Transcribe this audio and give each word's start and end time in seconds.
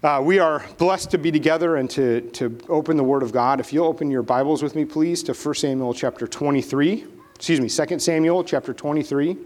Uh, 0.00 0.22
we 0.24 0.38
are 0.38 0.64
blessed 0.76 1.10
to 1.10 1.18
be 1.18 1.32
together 1.32 1.74
and 1.74 1.90
to, 1.90 2.20
to 2.30 2.56
open 2.68 2.96
the 2.96 3.02
Word 3.02 3.24
of 3.24 3.32
God. 3.32 3.58
If 3.58 3.72
you'll 3.72 3.88
open 3.88 4.12
your 4.12 4.22
Bibles 4.22 4.62
with 4.62 4.76
me, 4.76 4.84
please, 4.84 5.24
to 5.24 5.34
1 5.34 5.54
Samuel 5.56 5.92
chapter 5.92 6.28
23. 6.28 7.04
Excuse 7.34 7.60
me, 7.60 7.68
2 7.68 7.98
Samuel 7.98 8.44
chapter 8.44 8.72
23. 8.72 9.34
We're 9.34 9.40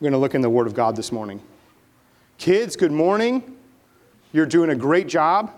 going 0.00 0.12
to 0.12 0.18
look 0.18 0.34
in 0.34 0.40
the 0.40 0.48
Word 0.48 0.66
of 0.66 0.72
God 0.72 0.96
this 0.96 1.12
morning. 1.12 1.42
Kids, 2.38 2.74
good 2.74 2.90
morning. 2.90 3.54
You're 4.32 4.46
doing 4.46 4.70
a 4.70 4.74
great 4.74 5.06
job. 5.06 5.52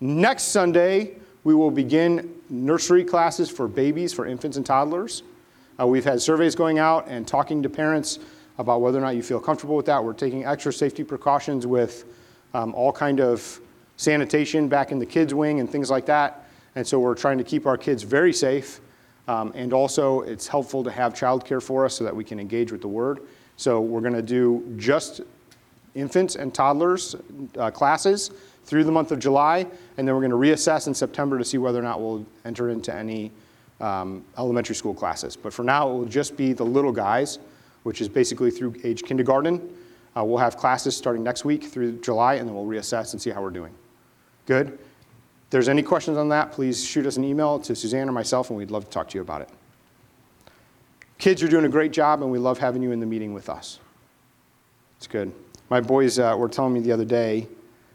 Next 0.00 0.44
Sunday, 0.44 1.16
we 1.44 1.54
will 1.54 1.70
begin 1.70 2.34
nursery 2.48 3.04
classes 3.04 3.50
for 3.50 3.68
babies, 3.68 4.14
for 4.14 4.24
infants 4.24 4.56
and 4.56 4.64
toddlers. 4.64 5.24
Uh, 5.78 5.86
we've 5.86 6.06
had 6.06 6.22
surveys 6.22 6.54
going 6.54 6.78
out 6.78 7.06
and 7.08 7.28
talking 7.28 7.62
to 7.62 7.68
parents 7.68 8.18
about 8.62 8.80
whether 8.80 8.98
or 8.98 9.02
not 9.02 9.14
you 9.14 9.22
feel 9.22 9.40
comfortable 9.40 9.76
with 9.76 9.86
that. 9.86 10.02
We're 10.02 10.14
taking 10.14 10.46
extra 10.46 10.72
safety 10.72 11.04
precautions 11.04 11.66
with 11.66 12.06
um, 12.54 12.74
all 12.74 12.92
kind 12.92 13.20
of 13.20 13.60
sanitation 13.96 14.68
back 14.68 14.92
in 14.92 14.98
the 14.98 15.06
kids' 15.06 15.34
wing 15.34 15.60
and 15.60 15.68
things 15.68 15.90
like 15.90 16.06
that. 16.06 16.48
And 16.74 16.86
so 16.86 16.98
we're 16.98 17.14
trying 17.14 17.38
to 17.38 17.44
keep 17.44 17.66
our 17.66 17.76
kids 17.76 18.02
very 18.02 18.32
safe. 18.32 18.80
Um, 19.28 19.52
and 19.54 19.72
also, 19.72 20.22
it's 20.22 20.46
helpful 20.46 20.82
to 20.84 20.90
have 20.90 21.12
childcare 21.12 21.62
for 21.62 21.84
us 21.84 21.94
so 21.94 22.04
that 22.04 22.14
we 22.16 22.24
can 22.24 22.40
engage 22.40 22.72
with 22.72 22.80
the 22.80 22.88
Word. 22.88 23.20
So 23.56 23.80
we're 23.80 24.00
going 24.00 24.14
to 24.14 24.22
do 24.22 24.74
just 24.76 25.20
infants 25.94 26.36
and 26.36 26.54
toddlers 26.54 27.14
uh, 27.58 27.70
classes 27.70 28.30
through 28.64 28.84
the 28.84 28.92
month 28.92 29.12
of 29.12 29.18
July, 29.18 29.66
and 29.96 30.08
then 30.08 30.14
we're 30.14 30.26
going 30.26 30.30
to 30.30 30.36
reassess 30.36 30.86
in 30.86 30.94
September 30.94 31.36
to 31.36 31.44
see 31.44 31.58
whether 31.58 31.78
or 31.78 31.82
not 31.82 32.00
we'll 32.00 32.24
enter 32.44 32.70
into 32.70 32.94
any 32.94 33.30
um, 33.80 34.24
elementary 34.38 34.74
school 34.74 34.94
classes. 34.94 35.36
But 35.36 35.52
for 35.52 35.64
now, 35.64 35.90
it 35.90 35.92
will 35.92 36.04
just 36.06 36.36
be 36.36 36.52
the 36.52 36.64
little 36.64 36.92
guys 36.92 37.38
which 37.82 38.00
is 38.00 38.08
basically 38.08 38.50
through 38.50 38.74
age 38.84 39.02
kindergarten. 39.02 39.60
Uh, 40.16 40.24
we'll 40.24 40.38
have 40.38 40.56
classes 40.56 40.96
starting 40.96 41.22
next 41.22 41.44
week 41.44 41.64
through 41.64 41.98
July, 42.00 42.34
and 42.34 42.48
then 42.48 42.54
we'll 42.54 42.66
reassess 42.66 43.12
and 43.12 43.22
see 43.22 43.30
how 43.30 43.42
we're 43.42 43.50
doing. 43.50 43.72
Good? 44.46 44.68
If 44.68 45.50
there's 45.50 45.68
any 45.68 45.82
questions 45.82 46.18
on 46.18 46.28
that, 46.30 46.52
please 46.52 46.84
shoot 46.84 47.06
us 47.06 47.16
an 47.16 47.24
email 47.24 47.58
to 47.60 47.74
Suzanne 47.74 48.08
or 48.08 48.12
myself, 48.12 48.50
and 48.50 48.58
we'd 48.58 48.70
love 48.70 48.84
to 48.84 48.90
talk 48.90 49.08
to 49.10 49.18
you 49.18 49.22
about 49.22 49.42
it. 49.42 49.48
Kids, 51.18 51.40
you're 51.40 51.50
doing 51.50 51.64
a 51.64 51.68
great 51.68 51.92
job, 51.92 52.22
and 52.22 52.30
we 52.30 52.38
love 52.38 52.58
having 52.58 52.82
you 52.82 52.90
in 52.92 53.00
the 53.00 53.06
meeting 53.06 53.32
with 53.32 53.48
us. 53.48 53.78
It's 54.98 55.06
good. 55.06 55.32
My 55.70 55.80
boys 55.80 56.18
uh, 56.18 56.34
were 56.38 56.48
telling 56.48 56.74
me 56.74 56.80
the 56.80 56.92
other 56.92 57.04
day 57.04 57.48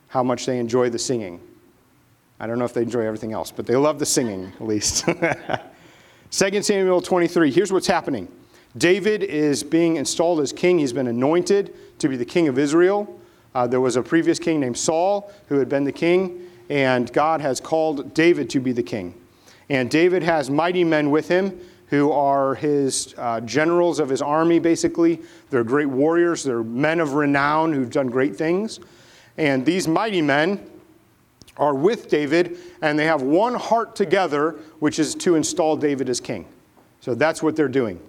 how 0.07 0.23
much 0.23 0.45
they 0.45 0.59
enjoy 0.59 0.89
the 0.89 0.99
singing. 0.99 1.39
I 2.39 2.47
don't 2.47 2.59
know 2.59 2.65
if 2.65 2.73
they 2.73 2.83
enjoy 2.83 3.01
everything 3.01 3.33
else, 3.33 3.51
but 3.51 3.65
they 3.65 3.75
love 3.75 3.99
the 3.99 4.05
singing, 4.05 4.51
at 4.55 4.61
least. 4.61 5.05
2 6.31 6.61
Samuel 6.61 7.01
23, 7.01 7.51
here's 7.51 7.71
what's 7.71 7.87
happening. 7.87 8.27
David 8.77 9.23
is 9.23 9.63
being 9.63 9.95
installed 9.95 10.39
as 10.39 10.53
king. 10.53 10.79
He's 10.79 10.93
been 10.93 11.07
anointed 11.07 11.73
to 11.99 12.07
be 12.07 12.17
the 12.17 12.25
king 12.25 12.47
of 12.47 12.59
Israel. 12.59 13.19
Uh, 13.55 13.65
there 13.65 13.81
was 13.81 13.95
a 13.95 14.03
previous 14.03 14.39
king 14.39 14.59
named 14.59 14.77
Saul 14.77 15.31
who 15.47 15.57
had 15.57 15.69
been 15.69 15.83
the 15.83 15.91
king, 15.91 16.49
and 16.69 17.11
God 17.13 17.41
has 17.41 17.59
called 17.59 18.13
David 18.13 18.49
to 18.51 18.59
be 18.59 18.71
the 18.71 18.83
king. 18.83 19.15
And 19.69 19.89
David 19.89 20.23
has 20.23 20.49
mighty 20.49 20.83
men 20.83 21.11
with 21.11 21.27
him 21.27 21.59
who 21.87 22.11
are 22.11 22.55
his 22.55 23.15
uh, 23.17 23.39
generals 23.41 23.99
of 23.99 24.09
his 24.09 24.21
army, 24.21 24.59
basically. 24.59 25.21
They're 25.49 25.63
great 25.63 25.87
warriors, 25.87 26.43
they're 26.43 26.63
men 26.63 26.99
of 26.99 27.13
renown 27.13 27.73
who've 27.73 27.89
done 27.89 28.07
great 28.07 28.35
things. 28.35 28.79
And 29.37 29.65
these 29.65 29.87
mighty 29.87 30.21
men 30.21 30.69
are 31.55 31.73
with 31.73 32.09
David, 32.09 32.57
and 32.81 32.99
they 32.99 33.05
have 33.05 33.21
one 33.21 33.55
heart 33.55 33.95
together, 33.95 34.51
which 34.79 34.99
is 34.99 35.15
to 35.15 35.35
install 35.35 35.77
David 35.77 36.09
as 36.09 36.19
king. 36.19 36.45
So 37.01 37.15
that's 37.15 37.41
what 37.41 37.55
they're 37.55 37.67
doing. 37.67 37.99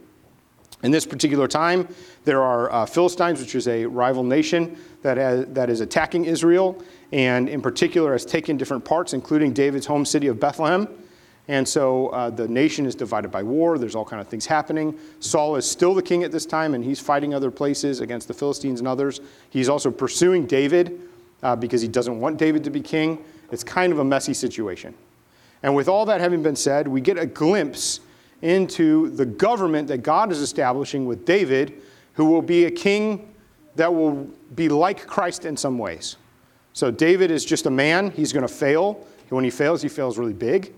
In 0.82 0.92
this 0.92 1.04
particular 1.06 1.48
time, 1.48 1.88
there 2.24 2.42
are 2.42 2.70
uh, 2.70 2.86
Philistines, 2.86 3.40
which 3.40 3.54
is 3.54 3.66
a 3.66 3.86
rival 3.86 4.22
nation 4.22 4.76
that, 5.02 5.16
has, 5.16 5.46
that 5.46 5.70
is 5.70 5.80
attacking 5.80 6.24
Israel, 6.24 6.80
and 7.12 7.48
in 7.48 7.60
particular 7.60 8.12
has 8.12 8.24
taken 8.24 8.56
different 8.56 8.84
parts, 8.84 9.12
including 9.12 9.52
David's 9.52 9.86
home 9.86 10.04
city 10.04 10.28
of 10.28 10.38
Bethlehem. 10.38 10.86
And 11.48 11.66
so 11.66 12.08
uh, 12.08 12.30
the 12.30 12.46
nation 12.46 12.84
is 12.84 12.94
divided 12.94 13.30
by 13.30 13.42
war. 13.42 13.78
There's 13.78 13.94
all 13.94 14.04
kind 14.04 14.20
of 14.20 14.28
things 14.28 14.44
happening. 14.46 14.96
Saul 15.18 15.56
is 15.56 15.68
still 15.68 15.94
the 15.94 16.02
king 16.02 16.22
at 16.22 16.30
this 16.30 16.44
time, 16.46 16.74
and 16.74 16.84
he's 16.84 17.00
fighting 17.00 17.34
other 17.34 17.50
places 17.50 18.00
against 18.00 18.28
the 18.28 18.34
Philistines 18.34 18.80
and 18.80 18.86
others. 18.86 19.20
He's 19.50 19.68
also 19.68 19.90
pursuing 19.90 20.46
David 20.46 21.00
uh, 21.42 21.56
because 21.56 21.80
he 21.80 21.88
doesn't 21.88 22.20
want 22.20 22.36
David 22.36 22.62
to 22.64 22.70
be 22.70 22.82
king. 22.82 23.24
It's 23.50 23.64
kind 23.64 23.92
of 23.92 23.98
a 23.98 24.04
messy 24.04 24.34
situation. 24.34 24.94
And 25.62 25.74
with 25.74 25.88
all 25.88 26.04
that 26.06 26.20
having 26.20 26.42
been 26.42 26.54
said, 26.54 26.86
we 26.86 27.00
get 27.00 27.18
a 27.18 27.26
glimpse 27.26 28.00
into 28.42 29.10
the 29.10 29.26
government 29.26 29.88
that 29.88 29.98
God 29.98 30.30
is 30.30 30.40
establishing 30.40 31.06
with 31.06 31.24
David, 31.24 31.80
who 32.14 32.26
will 32.26 32.42
be 32.42 32.64
a 32.64 32.70
king 32.70 33.34
that 33.76 33.92
will 33.92 34.28
be 34.54 34.68
like 34.68 35.06
Christ 35.06 35.44
in 35.44 35.56
some 35.56 35.78
ways. 35.78 36.16
So, 36.72 36.90
David 36.90 37.30
is 37.30 37.44
just 37.44 37.66
a 37.66 37.70
man. 37.70 38.10
He's 38.10 38.32
going 38.32 38.46
to 38.46 38.52
fail. 38.52 39.06
When 39.30 39.44
he 39.44 39.50
fails, 39.50 39.82
he 39.82 39.88
fails 39.88 40.16
really 40.18 40.32
big. 40.32 40.72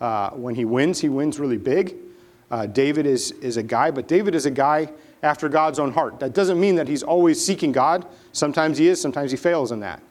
Uh, 0.00 0.30
when 0.30 0.54
he 0.54 0.64
wins, 0.64 1.00
he 1.00 1.08
wins 1.08 1.38
really 1.38 1.58
big. 1.58 1.96
Uh, 2.50 2.66
David 2.66 3.06
is, 3.06 3.32
is 3.32 3.56
a 3.56 3.62
guy, 3.62 3.90
but 3.90 4.08
David 4.08 4.34
is 4.34 4.46
a 4.46 4.50
guy 4.50 4.90
after 5.22 5.48
God's 5.48 5.78
own 5.78 5.92
heart. 5.92 6.20
That 6.20 6.34
doesn't 6.34 6.60
mean 6.60 6.76
that 6.76 6.86
he's 6.88 7.02
always 7.02 7.44
seeking 7.44 7.72
God. 7.72 8.06
Sometimes 8.32 8.78
he 8.78 8.88
is, 8.88 9.00
sometimes 9.00 9.30
he 9.30 9.36
fails 9.36 9.72
in 9.72 9.80
that. 9.80 10.02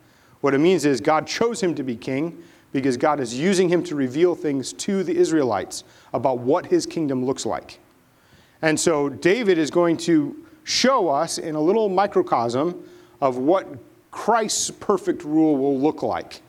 What 0.41 0.53
it 0.53 0.57
means 0.57 0.85
is 0.85 0.99
God 0.99 1.27
chose 1.27 1.61
him 1.61 1.75
to 1.75 1.83
be 1.83 1.95
king, 1.95 2.43
because 2.73 2.97
God 2.97 3.19
is 3.19 3.37
using 3.37 3.69
him 3.69 3.83
to 3.83 3.95
reveal 3.95 4.35
things 4.35 4.73
to 4.73 5.03
the 5.03 5.15
Israelites 5.15 5.85
about 6.13 6.39
what 6.39 6.65
his 6.65 6.85
kingdom 6.85 7.25
looks 7.25 7.45
like. 7.45 7.79
And 8.61 8.77
so 8.77 9.07
David 9.09 9.57
is 9.57 9.71
going 9.71 9.97
to 9.97 10.35
show 10.63 11.07
us 11.07 11.37
in 11.37 11.55
a 11.55 11.61
little 11.61 11.87
microcosm 11.87 12.83
of 13.21 13.37
what 13.37 13.67
Christ's 14.11 14.71
perfect 14.71 15.23
rule 15.23 15.55
will 15.55 15.79
look 15.79 16.03
like. 16.03 16.41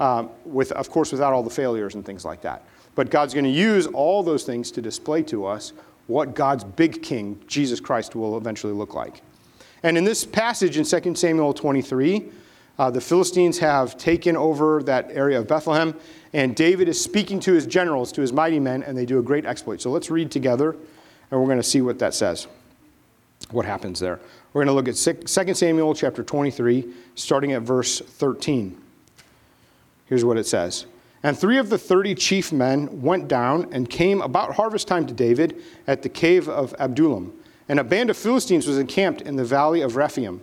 Um, 0.00 0.30
with, 0.44 0.70
of 0.72 0.90
course, 0.90 1.10
without 1.10 1.32
all 1.32 1.42
the 1.42 1.50
failures 1.50 1.96
and 1.96 2.06
things 2.06 2.24
like 2.24 2.40
that. 2.42 2.64
But 2.94 3.10
God's 3.10 3.34
going 3.34 3.44
to 3.44 3.50
use 3.50 3.86
all 3.88 4.22
those 4.22 4.44
things 4.44 4.70
to 4.72 4.82
display 4.82 5.22
to 5.24 5.44
us 5.44 5.72
what 6.06 6.34
God's 6.34 6.62
big 6.64 7.02
king, 7.02 7.40
Jesus 7.48 7.80
Christ, 7.80 8.14
will 8.14 8.36
eventually 8.36 8.72
look 8.72 8.94
like. 8.94 9.22
And 9.82 9.98
in 9.98 10.04
this 10.04 10.24
passage 10.24 10.78
in 10.78 10.84
2 10.84 11.14
Samuel 11.14 11.52
23, 11.52 12.30
uh, 12.78 12.90
the 12.90 13.00
Philistines 13.00 13.58
have 13.58 13.98
taken 13.98 14.36
over 14.36 14.82
that 14.84 15.10
area 15.10 15.38
of 15.38 15.48
Bethlehem, 15.48 15.94
and 16.32 16.54
David 16.54 16.88
is 16.88 17.02
speaking 17.02 17.40
to 17.40 17.52
his 17.52 17.66
generals, 17.66 18.12
to 18.12 18.20
his 18.20 18.32
mighty 18.32 18.60
men, 18.60 18.82
and 18.82 18.96
they 18.96 19.06
do 19.06 19.18
a 19.18 19.22
great 19.22 19.44
exploit. 19.44 19.80
So 19.80 19.90
let's 19.90 20.10
read 20.10 20.30
together, 20.30 20.76
and 21.30 21.40
we're 21.40 21.46
going 21.46 21.58
to 21.58 21.62
see 21.62 21.80
what 21.80 21.98
that 21.98 22.14
says, 22.14 22.46
what 23.50 23.66
happens 23.66 23.98
there. 23.98 24.20
We're 24.52 24.64
going 24.64 24.68
to 24.68 24.72
look 24.72 24.88
at 24.88 25.26
2 25.26 25.54
Samuel 25.54 25.94
chapter 25.94 26.22
23, 26.22 26.86
starting 27.16 27.52
at 27.52 27.62
verse 27.62 28.00
13. 28.00 28.80
Here's 30.06 30.24
what 30.24 30.38
it 30.38 30.46
says. 30.46 30.86
And 31.22 31.36
three 31.36 31.58
of 31.58 31.68
the 31.68 31.78
thirty 31.78 32.14
chief 32.14 32.52
men 32.52 33.02
went 33.02 33.28
down 33.28 33.68
and 33.72 33.90
came 33.90 34.22
about 34.22 34.54
harvest 34.54 34.86
time 34.86 35.06
to 35.06 35.12
David 35.12 35.60
at 35.86 36.02
the 36.02 36.08
cave 36.08 36.48
of 36.48 36.74
Adullam. 36.78 37.32
And 37.68 37.80
a 37.80 37.84
band 37.84 38.08
of 38.08 38.16
Philistines 38.16 38.66
was 38.66 38.78
encamped 38.78 39.22
in 39.22 39.36
the 39.36 39.44
valley 39.44 39.80
of 39.80 39.96
Rephaim. 39.96 40.40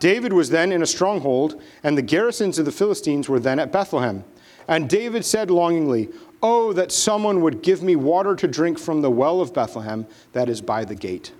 David 0.00 0.32
was 0.32 0.50
then 0.50 0.72
in 0.72 0.82
a 0.82 0.86
stronghold, 0.86 1.60
and 1.82 1.96
the 1.96 2.02
garrisons 2.02 2.58
of 2.58 2.64
the 2.64 2.72
Philistines 2.72 3.28
were 3.28 3.40
then 3.40 3.58
at 3.58 3.72
Bethlehem. 3.72 4.24
And 4.68 4.88
David 4.88 5.24
said 5.24 5.50
longingly, 5.50 6.08
Oh, 6.42 6.72
that 6.74 6.92
someone 6.92 7.40
would 7.40 7.62
give 7.62 7.82
me 7.82 7.96
water 7.96 8.36
to 8.36 8.46
drink 8.46 8.78
from 8.78 9.00
the 9.00 9.10
well 9.10 9.40
of 9.40 9.54
Bethlehem 9.54 10.06
that 10.32 10.48
is 10.48 10.60
by 10.60 10.84
the 10.84 10.94
gate. 10.94 11.32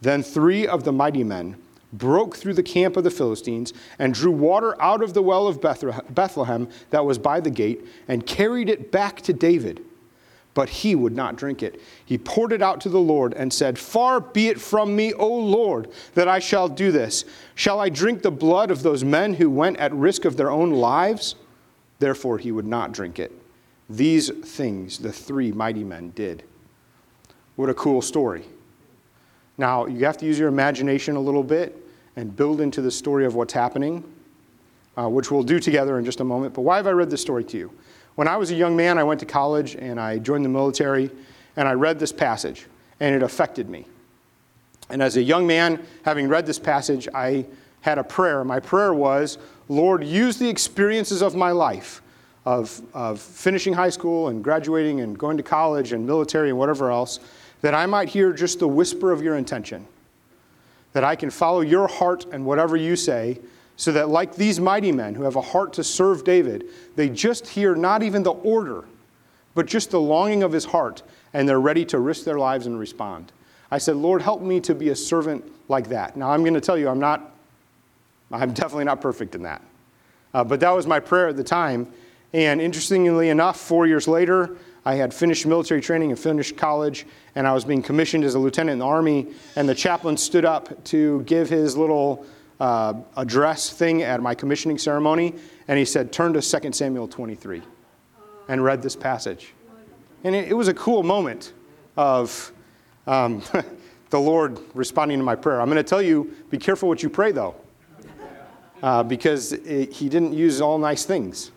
Then 0.00 0.22
three 0.22 0.66
of 0.66 0.84
the 0.84 0.92
mighty 0.92 1.24
men 1.24 1.56
broke 1.92 2.36
through 2.36 2.54
the 2.54 2.62
camp 2.62 2.96
of 2.96 3.04
the 3.04 3.10
Philistines 3.10 3.72
and 3.98 4.14
drew 4.14 4.30
water 4.30 4.80
out 4.80 5.02
of 5.02 5.14
the 5.14 5.22
well 5.22 5.48
of 5.48 5.60
Bethlehem 5.60 6.68
that 6.90 7.04
was 7.04 7.18
by 7.18 7.40
the 7.40 7.50
gate 7.50 7.84
and 8.06 8.26
carried 8.26 8.68
it 8.68 8.92
back 8.92 9.20
to 9.22 9.32
David 9.32 9.82
but 10.56 10.70
he 10.70 10.94
would 10.94 11.14
not 11.14 11.36
drink 11.36 11.62
it. 11.62 11.82
He 12.06 12.16
poured 12.16 12.50
it 12.50 12.62
out 12.62 12.80
to 12.80 12.88
the 12.88 12.98
Lord 12.98 13.34
and 13.34 13.52
said, 13.52 13.78
Far 13.78 14.20
be 14.20 14.48
it 14.48 14.58
from 14.58 14.96
me, 14.96 15.12
O 15.12 15.28
Lord, 15.28 15.90
that 16.14 16.28
I 16.28 16.38
shall 16.38 16.66
do 16.66 16.90
this. 16.90 17.26
Shall 17.54 17.78
I 17.78 17.90
drink 17.90 18.22
the 18.22 18.30
blood 18.30 18.70
of 18.70 18.82
those 18.82 19.04
men 19.04 19.34
who 19.34 19.50
went 19.50 19.76
at 19.76 19.92
risk 19.92 20.24
of 20.24 20.38
their 20.38 20.50
own 20.50 20.70
lives? 20.70 21.34
Therefore, 21.98 22.38
he 22.38 22.52
would 22.52 22.66
not 22.66 22.92
drink 22.92 23.18
it. 23.18 23.32
These 23.90 24.30
things 24.30 24.98
the 24.98 25.12
three 25.12 25.52
mighty 25.52 25.84
men 25.84 26.12
did. 26.12 26.42
What 27.56 27.68
a 27.68 27.74
cool 27.74 28.00
story. 28.00 28.46
Now, 29.58 29.84
you 29.84 30.06
have 30.06 30.16
to 30.18 30.24
use 30.24 30.38
your 30.38 30.48
imagination 30.48 31.16
a 31.16 31.20
little 31.20 31.44
bit 31.44 31.76
and 32.16 32.34
build 32.34 32.62
into 32.62 32.80
the 32.80 32.90
story 32.90 33.26
of 33.26 33.34
what's 33.34 33.52
happening, 33.52 34.02
uh, 34.96 35.06
which 35.06 35.30
we'll 35.30 35.42
do 35.42 35.60
together 35.60 35.98
in 35.98 36.04
just 36.06 36.20
a 36.20 36.24
moment. 36.24 36.54
But 36.54 36.62
why 36.62 36.78
have 36.78 36.86
I 36.86 36.92
read 36.92 37.10
this 37.10 37.20
story 37.20 37.44
to 37.44 37.58
you? 37.58 37.72
When 38.16 38.28
I 38.28 38.36
was 38.36 38.50
a 38.50 38.54
young 38.54 38.76
man, 38.76 38.98
I 38.98 39.04
went 39.04 39.20
to 39.20 39.26
college 39.26 39.76
and 39.76 40.00
I 40.00 40.18
joined 40.18 40.44
the 40.44 40.48
military, 40.50 41.10
and 41.56 41.68
I 41.68 41.72
read 41.72 41.98
this 41.98 42.12
passage, 42.12 42.66
and 42.98 43.14
it 43.14 43.22
affected 43.22 43.70
me. 43.70 43.86
And 44.90 45.02
as 45.02 45.16
a 45.16 45.22
young 45.22 45.46
man, 45.46 45.84
having 46.04 46.28
read 46.28 46.46
this 46.46 46.58
passage, 46.58 47.08
I 47.14 47.46
had 47.80 47.98
a 47.98 48.04
prayer. 48.04 48.44
My 48.44 48.60
prayer 48.60 48.92
was, 48.92 49.38
Lord, 49.68 50.04
use 50.04 50.38
the 50.38 50.48
experiences 50.48 51.22
of 51.22 51.34
my 51.34 51.50
life 51.52 52.02
of, 52.44 52.80
of 52.94 53.20
finishing 53.20 53.74
high 53.74 53.90
school 53.90 54.28
and 54.28 54.42
graduating 54.44 55.00
and 55.00 55.18
going 55.18 55.36
to 55.36 55.42
college 55.42 55.92
and 55.92 56.06
military 56.06 56.50
and 56.50 56.58
whatever 56.58 56.90
else, 56.90 57.20
that 57.60 57.74
I 57.74 57.86
might 57.86 58.08
hear 58.08 58.32
just 58.32 58.60
the 58.60 58.68
whisper 58.68 59.12
of 59.12 59.22
your 59.22 59.36
intention. 59.36 59.86
that 60.96 61.04
I 61.04 61.14
can 61.14 61.28
follow 61.28 61.60
your 61.60 61.88
heart 61.88 62.24
and 62.32 62.46
whatever 62.46 62.74
you 62.74 62.96
say, 62.96 63.38
so 63.76 63.92
that, 63.92 64.08
like 64.08 64.34
these 64.34 64.58
mighty 64.58 64.90
men 64.90 65.14
who 65.14 65.22
have 65.22 65.36
a 65.36 65.40
heart 65.40 65.74
to 65.74 65.84
serve 65.84 66.24
David, 66.24 66.66
they 66.96 67.08
just 67.08 67.46
hear 67.46 67.74
not 67.74 68.02
even 68.02 68.22
the 68.22 68.32
order, 68.32 68.84
but 69.54 69.66
just 69.66 69.90
the 69.90 70.00
longing 70.00 70.42
of 70.42 70.52
his 70.52 70.64
heart, 70.64 71.02
and 71.34 71.48
they're 71.48 71.60
ready 71.60 71.84
to 71.86 71.98
risk 71.98 72.24
their 72.24 72.38
lives 72.38 72.66
and 72.66 72.78
respond. 72.78 73.32
I 73.70 73.78
said, 73.78 73.96
Lord, 73.96 74.22
help 74.22 74.40
me 74.40 74.60
to 74.60 74.74
be 74.74 74.90
a 74.90 74.96
servant 74.96 75.44
like 75.68 75.88
that. 75.88 76.16
Now, 76.16 76.30
I'm 76.30 76.42
going 76.42 76.54
to 76.54 76.60
tell 76.60 76.78
you, 76.78 76.88
I'm 76.88 77.00
not, 77.00 77.34
I'm 78.30 78.52
definitely 78.52 78.84
not 78.84 79.00
perfect 79.00 79.34
in 79.34 79.42
that. 79.42 79.60
Uh, 80.32 80.44
but 80.44 80.60
that 80.60 80.70
was 80.70 80.86
my 80.86 81.00
prayer 81.00 81.28
at 81.28 81.36
the 81.36 81.44
time. 81.44 81.92
And 82.32 82.60
interestingly 82.60 83.28
enough, 83.28 83.58
four 83.58 83.86
years 83.86 84.06
later, 84.06 84.56
I 84.84 84.94
had 84.94 85.12
finished 85.12 85.46
military 85.46 85.80
training 85.80 86.10
and 86.10 86.18
finished 86.18 86.56
college, 86.56 87.06
and 87.34 87.46
I 87.46 87.52
was 87.52 87.64
being 87.64 87.82
commissioned 87.82 88.22
as 88.24 88.36
a 88.36 88.38
lieutenant 88.38 88.74
in 88.74 88.78
the 88.78 88.86
Army. 88.86 89.28
And 89.56 89.68
the 89.68 89.74
chaplain 89.74 90.16
stood 90.16 90.44
up 90.44 90.84
to 90.84 91.22
give 91.22 91.48
his 91.48 91.76
little 91.76 92.24
uh, 92.60 92.94
address 93.16 93.70
thing 93.70 94.02
at 94.02 94.20
my 94.20 94.34
commissioning 94.34 94.78
ceremony, 94.78 95.34
and 95.68 95.78
he 95.78 95.84
said, 95.84 96.12
Turn 96.12 96.32
to 96.32 96.40
2 96.40 96.72
Samuel 96.72 97.08
23 97.08 97.62
and 98.48 98.62
read 98.62 98.82
this 98.82 98.96
passage. 98.96 99.52
And 100.24 100.34
it, 100.34 100.48
it 100.48 100.54
was 100.54 100.68
a 100.68 100.74
cool 100.74 101.02
moment 101.02 101.52
of 101.96 102.52
um, 103.06 103.42
the 104.10 104.20
Lord 104.20 104.58
responding 104.74 105.18
to 105.18 105.24
my 105.24 105.36
prayer. 105.36 105.60
I'm 105.60 105.68
going 105.68 105.76
to 105.76 105.82
tell 105.82 106.02
you 106.02 106.34
be 106.50 106.58
careful 106.58 106.88
what 106.88 107.02
you 107.02 107.10
pray, 107.10 107.32
though, 107.32 107.54
uh, 108.82 109.02
because 109.02 109.52
it, 109.52 109.92
he 109.92 110.08
didn't 110.08 110.32
use 110.32 110.60
all 110.60 110.78
nice 110.78 111.04
things 111.04 111.50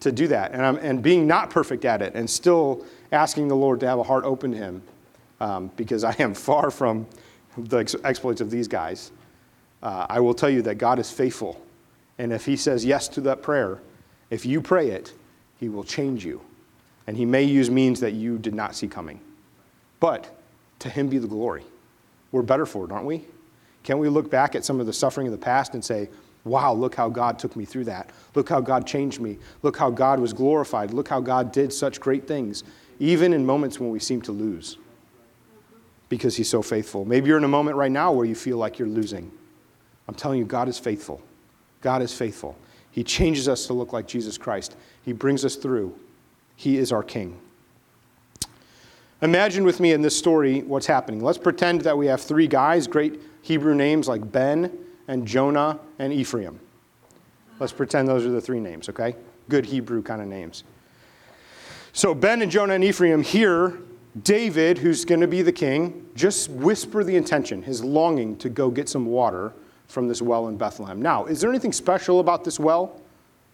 to 0.00 0.12
do 0.12 0.28
that. 0.28 0.52
And, 0.52 0.64
I'm, 0.64 0.76
and 0.76 1.02
being 1.02 1.26
not 1.26 1.50
perfect 1.50 1.84
at 1.84 2.02
it 2.02 2.14
and 2.14 2.28
still 2.28 2.84
asking 3.12 3.48
the 3.48 3.56
Lord 3.56 3.80
to 3.80 3.86
have 3.86 3.98
a 3.98 4.02
heart 4.02 4.24
open 4.24 4.52
to 4.52 4.56
him, 4.56 4.82
um, 5.40 5.70
because 5.76 6.04
I 6.04 6.14
am 6.18 6.34
far 6.34 6.70
from 6.70 7.06
the 7.56 7.78
ex- 7.78 7.96
exploits 8.04 8.40
of 8.40 8.50
these 8.50 8.68
guys. 8.68 9.12
Uh, 9.84 10.06
I 10.08 10.18
will 10.18 10.34
tell 10.34 10.50
you 10.50 10.62
that 10.62 10.76
God 10.76 10.98
is 10.98 11.10
faithful. 11.10 11.60
And 12.18 12.32
if 12.32 12.46
he 12.46 12.56
says 12.56 12.84
yes 12.84 13.06
to 13.08 13.20
that 13.22 13.42
prayer, 13.42 13.80
if 14.30 14.46
you 14.46 14.60
pray 14.60 14.88
it, 14.88 15.12
he 15.60 15.68
will 15.68 15.84
change 15.84 16.24
you. 16.24 16.40
And 17.06 17.16
he 17.16 17.26
may 17.26 17.44
use 17.44 17.70
means 17.70 18.00
that 18.00 18.12
you 18.12 18.38
did 18.38 18.54
not 18.54 18.74
see 18.74 18.88
coming. 18.88 19.20
But 20.00 20.34
to 20.78 20.88
him 20.88 21.08
be 21.08 21.18
the 21.18 21.28
glory. 21.28 21.64
We're 22.32 22.42
better 22.42 22.64
for 22.64 22.86
it, 22.86 22.92
aren't 22.92 23.04
we? 23.04 23.26
Can't 23.82 23.98
we 23.98 24.08
look 24.08 24.30
back 24.30 24.54
at 24.54 24.64
some 24.64 24.80
of 24.80 24.86
the 24.86 24.92
suffering 24.92 25.26
of 25.26 25.32
the 25.32 25.38
past 25.38 25.74
and 25.74 25.84
say, 25.84 26.08
wow, 26.44 26.72
look 26.72 26.94
how 26.94 27.10
God 27.10 27.38
took 27.38 27.54
me 27.54 27.66
through 27.66 27.84
that. 27.84 28.10
Look 28.34 28.48
how 28.48 28.60
God 28.60 28.86
changed 28.86 29.20
me. 29.20 29.38
Look 29.62 29.76
how 29.76 29.90
God 29.90 30.18
was 30.18 30.32
glorified. 30.32 30.92
Look 30.92 31.08
how 31.08 31.20
God 31.20 31.52
did 31.52 31.72
such 31.72 32.00
great 32.00 32.26
things, 32.26 32.64
even 32.98 33.32
in 33.34 33.44
moments 33.44 33.78
when 33.78 33.90
we 33.90 33.98
seem 33.98 34.22
to 34.22 34.32
lose, 34.32 34.78
because 36.08 36.36
He's 36.36 36.48
so 36.48 36.62
faithful. 36.62 37.04
Maybe 37.04 37.28
you're 37.28 37.38
in 37.38 37.44
a 37.44 37.48
moment 37.48 37.76
right 37.76 37.90
now 37.90 38.12
where 38.12 38.26
you 38.26 38.34
feel 38.34 38.56
like 38.56 38.78
you're 38.78 38.88
losing. 38.88 39.30
I'm 40.08 40.14
telling 40.14 40.38
you, 40.38 40.44
God 40.44 40.68
is 40.68 40.78
faithful. 40.78 41.22
God 41.80 42.02
is 42.02 42.12
faithful. 42.12 42.56
He 42.90 43.02
changes 43.02 43.48
us 43.48 43.66
to 43.66 43.72
look 43.72 43.92
like 43.92 44.06
Jesus 44.06 44.38
Christ, 44.38 44.76
He 45.04 45.12
brings 45.12 45.44
us 45.44 45.56
through. 45.56 45.98
He 46.56 46.78
is 46.78 46.92
our 46.92 47.02
King. 47.02 47.40
Imagine 49.20 49.64
with 49.64 49.80
me 49.80 49.92
in 49.92 50.02
this 50.02 50.16
story 50.16 50.62
what's 50.62 50.86
happening. 50.86 51.20
Let's 51.20 51.38
pretend 51.38 51.80
that 51.80 51.96
we 51.96 52.06
have 52.06 52.20
three 52.20 52.46
guys, 52.46 52.86
great 52.86 53.20
Hebrew 53.42 53.74
names 53.74 54.06
like 54.06 54.30
Ben 54.30 54.70
and 55.08 55.26
Jonah 55.26 55.80
and 55.98 56.12
Ephraim. 56.12 56.60
Let's 57.58 57.72
pretend 57.72 58.06
those 58.06 58.26
are 58.26 58.30
the 58.30 58.40
three 58.40 58.60
names, 58.60 58.88
okay? 58.88 59.16
Good 59.48 59.66
Hebrew 59.66 60.02
kind 60.02 60.20
of 60.20 60.28
names. 60.28 60.64
So 61.92 62.14
Ben 62.14 62.42
and 62.42 62.50
Jonah 62.50 62.74
and 62.74 62.84
Ephraim 62.84 63.22
hear 63.22 63.78
David, 64.22 64.78
who's 64.78 65.04
going 65.04 65.20
to 65.20 65.26
be 65.26 65.42
the 65.42 65.52
king, 65.52 66.08
just 66.14 66.50
whisper 66.50 67.02
the 67.02 67.16
intention, 67.16 67.62
his 67.62 67.82
longing 67.82 68.36
to 68.38 68.48
go 68.48 68.70
get 68.70 68.88
some 68.88 69.06
water 69.06 69.52
from 69.94 70.08
this 70.08 70.20
well 70.20 70.48
in 70.48 70.58
Bethlehem. 70.58 71.00
Now, 71.00 71.24
is 71.24 71.40
there 71.40 71.48
anything 71.48 71.72
special 71.72 72.20
about 72.20 72.44
this 72.44 72.60
well? 72.60 73.00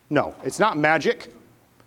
No, 0.09 0.35
it's 0.43 0.59
not 0.59 0.77
magic. 0.77 1.33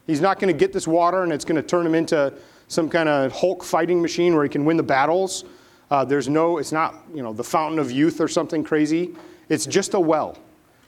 He's 0.07 0.21
not 0.21 0.39
going 0.39 0.53
to 0.53 0.57
get 0.57 0.71
this 0.71 0.87
water 0.87 1.23
and 1.23 1.33
it's 1.33 1.43
going 1.43 1.61
to 1.61 1.67
turn 1.67 1.85
him 1.85 1.95
into 1.95 2.31
some 2.67 2.89
kind 2.89 3.09
of 3.09 3.33
Hulk 3.33 3.63
fighting 3.63 4.01
machine 4.01 4.33
where 4.35 4.43
he 4.43 4.49
can 4.49 4.63
win 4.63 4.77
the 4.77 4.83
battles. 4.83 5.43
Uh, 5.91 6.05
there's 6.05 6.29
no, 6.29 6.59
it's 6.59 6.71
not, 6.71 7.03
you 7.13 7.21
know, 7.21 7.33
the 7.33 7.43
fountain 7.43 7.79
of 7.79 7.91
youth 7.91 8.21
or 8.21 8.27
something 8.27 8.63
crazy. 8.63 9.15
It's 9.49 9.65
just 9.65 9.93
a 9.93 9.99
well. 9.99 10.37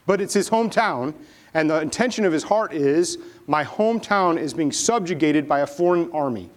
But 0.06 0.22
it's 0.22 0.34
his 0.34 0.50
hometown, 0.50 1.14
and 1.54 1.70
the 1.70 1.82
intention 1.82 2.26
of 2.26 2.32
his 2.32 2.44
heart 2.44 2.74
is 2.74 3.18
my 3.48 3.64
hometown 3.64 4.38
is 4.38 4.54
being 4.54 4.72
subjugated 4.72 5.48
by 5.48 5.62
a 5.62 5.68
foreign 5.68 6.12
army. 6.12 6.50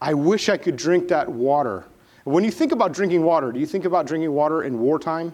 I 0.00 0.14
wish 0.14 0.48
I 0.48 0.56
could 0.56 0.76
drink 0.76 1.08
that 1.08 1.28
water. 1.28 1.84
When 2.24 2.44
you 2.44 2.50
think 2.50 2.72
about 2.72 2.92
drinking 2.92 3.22
water, 3.22 3.50
do 3.52 3.58
you 3.58 3.66
think 3.66 3.84
about 3.84 4.06
drinking 4.06 4.32
water 4.32 4.62
in 4.62 4.78
wartime? 4.78 5.32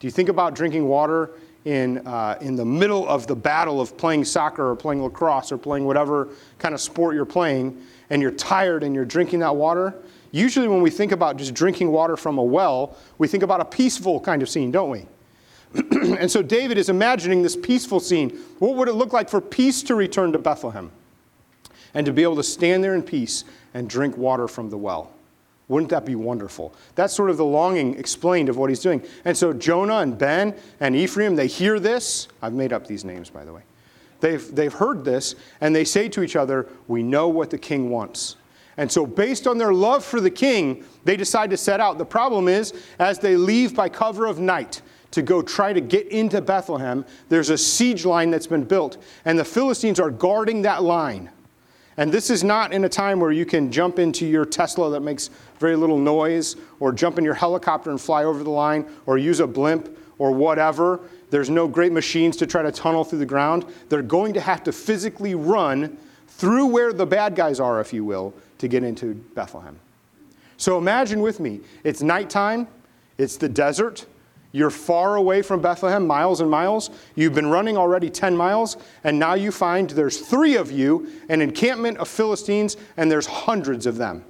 Do 0.00 0.06
you 0.06 0.10
think 0.10 0.30
about 0.30 0.54
drinking 0.54 0.88
water 0.88 1.32
in, 1.66 1.98
uh, 2.06 2.38
in 2.40 2.56
the 2.56 2.64
middle 2.64 3.06
of 3.06 3.26
the 3.26 3.36
battle 3.36 3.82
of 3.82 3.98
playing 3.98 4.24
soccer 4.24 4.70
or 4.70 4.74
playing 4.74 5.02
lacrosse 5.02 5.52
or 5.52 5.58
playing 5.58 5.84
whatever 5.84 6.30
kind 6.58 6.74
of 6.74 6.80
sport 6.80 7.14
you're 7.14 7.26
playing, 7.26 7.80
and 8.08 8.22
you're 8.22 8.30
tired 8.30 8.82
and 8.82 8.94
you're 8.94 9.04
drinking 9.04 9.40
that 9.40 9.54
water? 9.54 9.94
Usually, 10.32 10.68
when 10.68 10.80
we 10.80 10.88
think 10.88 11.12
about 11.12 11.36
just 11.36 11.52
drinking 11.52 11.92
water 11.92 12.16
from 12.16 12.38
a 12.38 12.42
well, 12.42 12.96
we 13.18 13.28
think 13.28 13.42
about 13.42 13.60
a 13.60 13.64
peaceful 13.64 14.20
kind 14.20 14.40
of 14.40 14.48
scene, 14.48 14.70
don't 14.70 14.88
we? 14.88 15.06
and 16.18 16.30
so 16.30 16.42
David 16.42 16.78
is 16.78 16.88
imagining 16.88 17.42
this 17.42 17.56
peaceful 17.56 18.00
scene. 18.00 18.30
What 18.58 18.76
would 18.76 18.88
it 18.88 18.94
look 18.94 19.12
like 19.12 19.28
for 19.28 19.40
peace 19.40 19.82
to 19.84 19.94
return 19.94 20.32
to 20.32 20.38
Bethlehem? 20.38 20.90
And 21.92 22.06
to 22.06 22.12
be 22.12 22.22
able 22.22 22.36
to 22.36 22.42
stand 22.42 22.82
there 22.82 22.94
in 22.94 23.02
peace 23.02 23.44
and 23.74 23.90
drink 23.90 24.16
water 24.16 24.48
from 24.48 24.70
the 24.70 24.78
well. 24.78 25.12
Wouldn't 25.70 25.90
that 25.90 26.04
be 26.04 26.16
wonderful? 26.16 26.74
That's 26.96 27.14
sort 27.14 27.30
of 27.30 27.36
the 27.36 27.44
longing 27.44 27.96
explained 27.96 28.48
of 28.48 28.56
what 28.56 28.70
he's 28.70 28.80
doing. 28.80 29.04
And 29.24 29.36
so 29.36 29.52
Jonah 29.52 29.98
and 29.98 30.18
Ben 30.18 30.56
and 30.80 30.96
Ephraim, 30.96 31.36
they 31.36 31.46
hear 31.46 31.78
this. 31.78 32.26
I've 32.42 32.54
made 32.54 32.72
up 32.72 32.88
these 32.88 33.04
names, 33.04 33.30
by 33.30 33.44
the 33.44 33.52
way. 33.52 33.62
They've, 34.18 34.52
they've 34.52 34.72
heard 34.72 35.04
this, 35.04 35.36
and 35.60 35.74
they 35.74 35.84
say 35.84 36.08
to 36.08 36.24
each 36.24 36.34
other, 36.34 36.66
We 36.88 37.04
know 37.04 37.28
what 37.28 37.50
the 37.50 37.56
king 37.56 37.88
wants. 37.88 38.34
And 38.78 38.90
so, 38.90 39.06
based 39.06 39.46
on 39.46 39.58
their 39.58 39.72
love 39.72 40.04
for 40.04 40.20
the 40.20 40.30
king, 40.30 40.84
they 41.04 41.16
decide 41.16 41.50
to 41.50 41.56
set 41.56 41.78
out. 41.78 41.98
The 41.98 42.04
problem 42.04 42.48
is, 42.48 42.74
as 42.98 43.20
they 43.20 43.36
leave 43.36 43.76
by 43.76 43.88
cover 43.88 44.26
of 44.26 44.40
night 44.40 44.82
to 45.12 45.22
go 45.22 45.40
try 45.40 45.72
to 45.72 45.80
get 45.80 46.08
into 46.08 46.40
Bethlehem, 46.40 47.04
there's 47.28 47.50
a 47.50 47.58
siege 47.58 48.04
line 48.04 48.32
that's 48.32 48.48
been 48.48 48.64
built, 48.64 48.96
and 49.24 49.38
the 49.38 49.44
Philistines 49.44 50.00
are 50.00 50.10
guarding 50.10 50.62
that 50.62 50.82
line. 50.82 51.30
And 51.96 52.10
this 52.12 52.30
is 52.30 52.44
not 52.44 52.72
in 52.72 52.84
a 52.84 52.88
time 52.88 53.20
where 53.20 53.32
you 53.32 53.44
can 53.44 53.70
jump 53.70 53.98
into 53.98 54.26
your 54.26 54.44
Tesla 54.44 54.90
that 54.90 55.00
makes 55.00 55.28
very 55.58 55.76
little 55.76 55.98
noise, 55.98 56.56
or 56.78 56.92
jump 56.92 57.18
in 57.18 57.24
your 57.24 57.34
helicopter 57.34 57.90
and 57.90 58.00
fly 58.00 58.24
over 58.24 58.42
the 58.42 58.50
line, 58.50 58.86
or 59.06 59.18
use 59.18 59.40
a 59.40 59.46
blimp, 59.46 59.96
or 60.18 60.30
whatever. 60.30 61.00
There's 61.30 61.50
no 61.50 61.68
great 61.68 61.92
machines 61.92 62.36
to 62.38 62.46
try 62.46 62.62
to 62.62 62.72
tunnel 62.72 63.04
through 63.04 63.18
the 63.18 63.26
ground. 63.26 63.64
They're 63.88 64.02
going 64.02 64.34
to 64.34 64.40
have 64.40 64.64
to 64.64 64.72
physically 64.72 65.34
run 65.34 65.98
through 66.28 66.66
where 66.66 66.92
the 66.92 67.06
bad 67.06 67.34
guys 67.34 67.60
are, 67.60 67.80
if 67.80 67.92
you 67.92 68.04
will, 68.04 68.32
to 68.58 68.68
get 68.68 68.82
into 68.82 69.14
Bethlehem. 69.34 69.78
So 70.56 70.78
imagine 70.78 71.20
with 71.20 71.40
me 71.40 71.60
it's 71.84 72.02
nighttime, 72.02 72.68
it's 73.18 73.36
the 73.36 73.48
desert. 73.48 74.06
You're 74.52 74.70
far 74.70 75.16
away 75.16 75.42
from 75.42 75.60
Bethlehem, 75.60 76.06
miles 76.06 76.40
and 76.40 76.50
miles. 76.50 76.90
You've 77.14 77.34
been 77.34 77.46
running 77.46 77.76
already 77.76 78.10
10 78.10 78.36
miles, 78.36 78.76
and 79.04 79.18
now 79.18 79.34
you 79.34 79.52
find 79.52 79.88
there's 79.90 80.18
three 80.18 80.56
of 80.56 80.72
you, 80.72 81.08
an 81.28 81.40
encampment 81.40 81.98
of 81.98 82.08
Philistines, 82.08 82.76
and 82.96 83.10
there's 83.10 83.26
hundreds 83.26 83.86
of 83.86 83.96
them. 83.96 84.24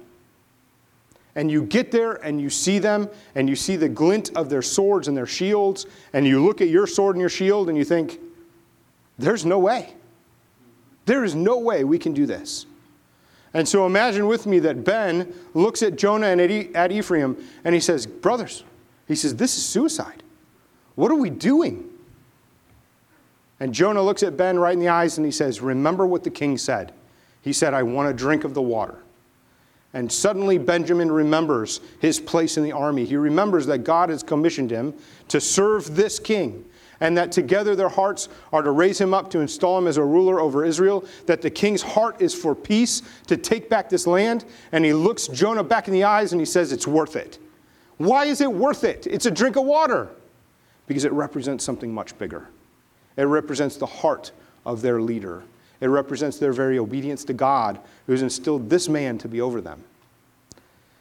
And 1.33 1.49
you 1.49 1.63
get 1.63 1.91
there 1.91 2.13
and 2.13 2.39
you 2.39 2.49
see 2.49 2.77
them, 2.77 3.09
and 3.33 3.49
you 3.49 3.55
see 3.55 3.77
the 3.77 3.89
glint 3.89 4.35
of 4.35 4.49
their 4.49 4.61
swords 4.61 5.07
and 5.07 5.17
their 5.17 5.25
shields, 5.25 5.87
and 6.13 6.27
you 6.27 6.43
look 6.43 6.61
at 6.61 6.67
your 6.67 6.85
sword 6.85 7.15
and 7.15 7.21
your 7.21 7.29
shield, 7.29 7.69
and 7.69 7.77
you 7.77 7.85
think, 7.85 8.19
there's 9.17 9.45
no 9.45 9.57
way. 9.57 9.93
There 11.05 11.23
is 11.23 11.33
no 11.33 11.57
way 11.57 11.83
we 11.83 11.97
can 11.97 12.13
do 12.13 12.25
this. 12.25 12.65
And 13.53 13.67
so 13.67 13.85
imagine 13.85 14.27
with 14.27 14.45
me 14.45 14.59
that 14.59 14.83
Ben 14.83 15.33
looks 15.53 15.83
at 15.83 15.97
Jonah 15.97 16.27
and 16.27 16.39
at 16.75 16.91
Ephraim 16.91 17.37
and 17.65 17.75
he 17.75 17.81
says, 17.81 18.05
Brothers, 18.05 18.63
he 19.11 19.15
says, 19.15 19.35
This 19.35 19.57
is 19.57 19.65
suicide. 19.65 20.23
What 20.95 21.11
are 21.11 21.15
we 21.15 21.29
doing? 21.29 21.87
And 23.59 23.73
Jonah 23.73 24.01
looks 24.01 24.23
at 24.23 24.37
Ben 24.37 24.57
right 24.57 24.73
in 24.73 24.79
the 24.79 24.89
eyes 24.89 25.17
and 25.17 25.25
he 25.25 25.31
says, 25.31 25.61
Remember 25.61 26.05
what 26.05 26.23
the 26.23 26.29
king 26.29 26.57
said. 26.57 26.93
He 27.41 27.53
said, 27.53 27.73
I 27.73 27.83
want 27.83 28.09
a 28.09 28.13
drink 28.13 28.43
of 28.43 28.53
the 28.53 28.61
water. 28.61 28.97
And 29.93 30.11
suddenly 30.11 30.57
Benjamin 30.57 31.11
remembers 31.11 31.81
his 31.99 32.19
place 32.19 32.57
in 32.57 32.63
the 32.63 32.71
army. 32.71 33.05
He 33.05 33.17
remembers 33.17 33.65
that 33.65 33.79
God 33.79 34.09
has 34.09 34.23
commissioned 34.23 34.71
him 34.71 34.93
to 35.27 35.41
serve 35.41 35.95
this 35.95 36.17
king 36.17 36.65
and 37.01 37.17
that 37.17 37.31
together 37.31 37.75
their 37.75 37.89
hearts 37.89 38.29
are 38.53 38.61
to 38.61 38.71
raise 38.71 39.01
him 39.01 39.13
up 39.13 39.29
to 39.31 39.39
install 39.39 39.77
him 39.77 39.87
as 39.87 39.97
a 39.97 40.03
ruler 40.03 40.39
over 40.39 40.63
Israel, 40.63 41.03
that 41.25 41.41
the 41.41 41.49
king's 41.49 41.81
heart 41.81 42.21
is 42.21 42.33
for 42.33 42.55
peace, 42.55 43.01
to 43.27 43.35
take 43.35 43.69
back 43.69 43.89
this 43.89 44.07
land. 44.07 44.45
And 44.71 44.85
he 44.85 44.93
looks 44.93 45.27
Jonah 45.27 45.63
back 45.63 45.87
in 45.87 45.93
the 45.93 46.03
eyes 46.03 46.31
and 46.31 46.39
he 46.39 46.45
says, 46.45 46.71
It's 46.71 46.87
worth 46.87 47.15
it. 47.15 47.39
Why 48.05 48.25
is 48.25 48.41
it 48.41 48.51
worth 48.51 48.83
it? 48.83 49.07
It's 49.07 49.25
a 49.25 49.31
drink 49.31 49.55
of 49.55 49.63
water. 49.63 50.09
Because 50.87 51.05
it 51.05 51.11
represents 51.11 51.63
something 51.63 51.93
much 51.93 52.17
bigger. 52.17 52.49
It 53.15 53.23
represents 53.23 53.77
the 53.77 53.85
heart 53.85 54.31
of 54.65 54.81
their 54.81 55.01
leader. 55.01 55.43
It 55.79 55.87
represents 55.87 56.37
their 56.37 56.53
very 56.53 56.77
obedience 56.79 57.23
to 57.25 57.33
God, 57.33 57.79
who's 58.07 58.21
instilled 58.21 58.69
this 58.69 58.89
man 58.89 59.17
to 59.19 59.27
be 59.27 59.41
over 59.41 59.61
them. 59.61 59.83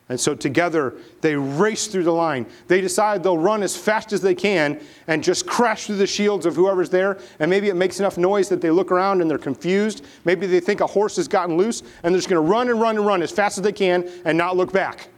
And 0.08 0.18
so 0.18 0.34
together, 0.34 0.94
they 1.20 1.36
race 1.36 1.86
through 1.86 2.02
the 2.02 2.12
line. 2.12 2.46
They 2.66 2.80
decide 2.80 3.22
they'll 3.22 3.38
run 3.38 3.62
as 3.62 3.76
fast 3.76 4.12
as 4.12 4.20
they 4.20 4.34
can 4.34 4.80
and 5.06 5.22
just 5.22 5.46
crash 5.46 5.86
through 5.86 5.98
the 5.98 6.06
shields 6.06 6.46
of 6.46 6.56
whoever's 6.56 6.90
there. 6.90 7.18
And 7.38 7.48
maybe 7.48 7.68
it 7.68 7.76
makes 7.76 8.00
enough 8.00 8.18
noise 8.18 8.48
that 8.48 8.60
they 8.60 8.70
look 8.70 8.90
around 8.90 9.20
and 9.20 9.30
they're 9.30 9.38
confused. 9.38 10.04
Maybe 10.24 10.48
they 10.48 10.58
think 10.58 10.80
a 10.80 10.86
horse 10.86 11.14
has 11.14 11.28
gotten 11.28 11.56
loose 11.56 11.82
and 12.02 12.12
they're 12.12 12.18
just 12.18 12.28
going 12.28 12.44
to 12.44 12.50
run 12.50 12.68
and 12.68 12.80
run 12.80 12.96
and 12.96 13.06
run 13.06 13.22
as 13.22 13.30
fast 13.30 13.56
as 13.58 13.62
they 13.62 13.72
can 13.72 14.10
and 14.24 14.36
not 14.36 14.56
look 14.56 14.72
back. 14.72 15.08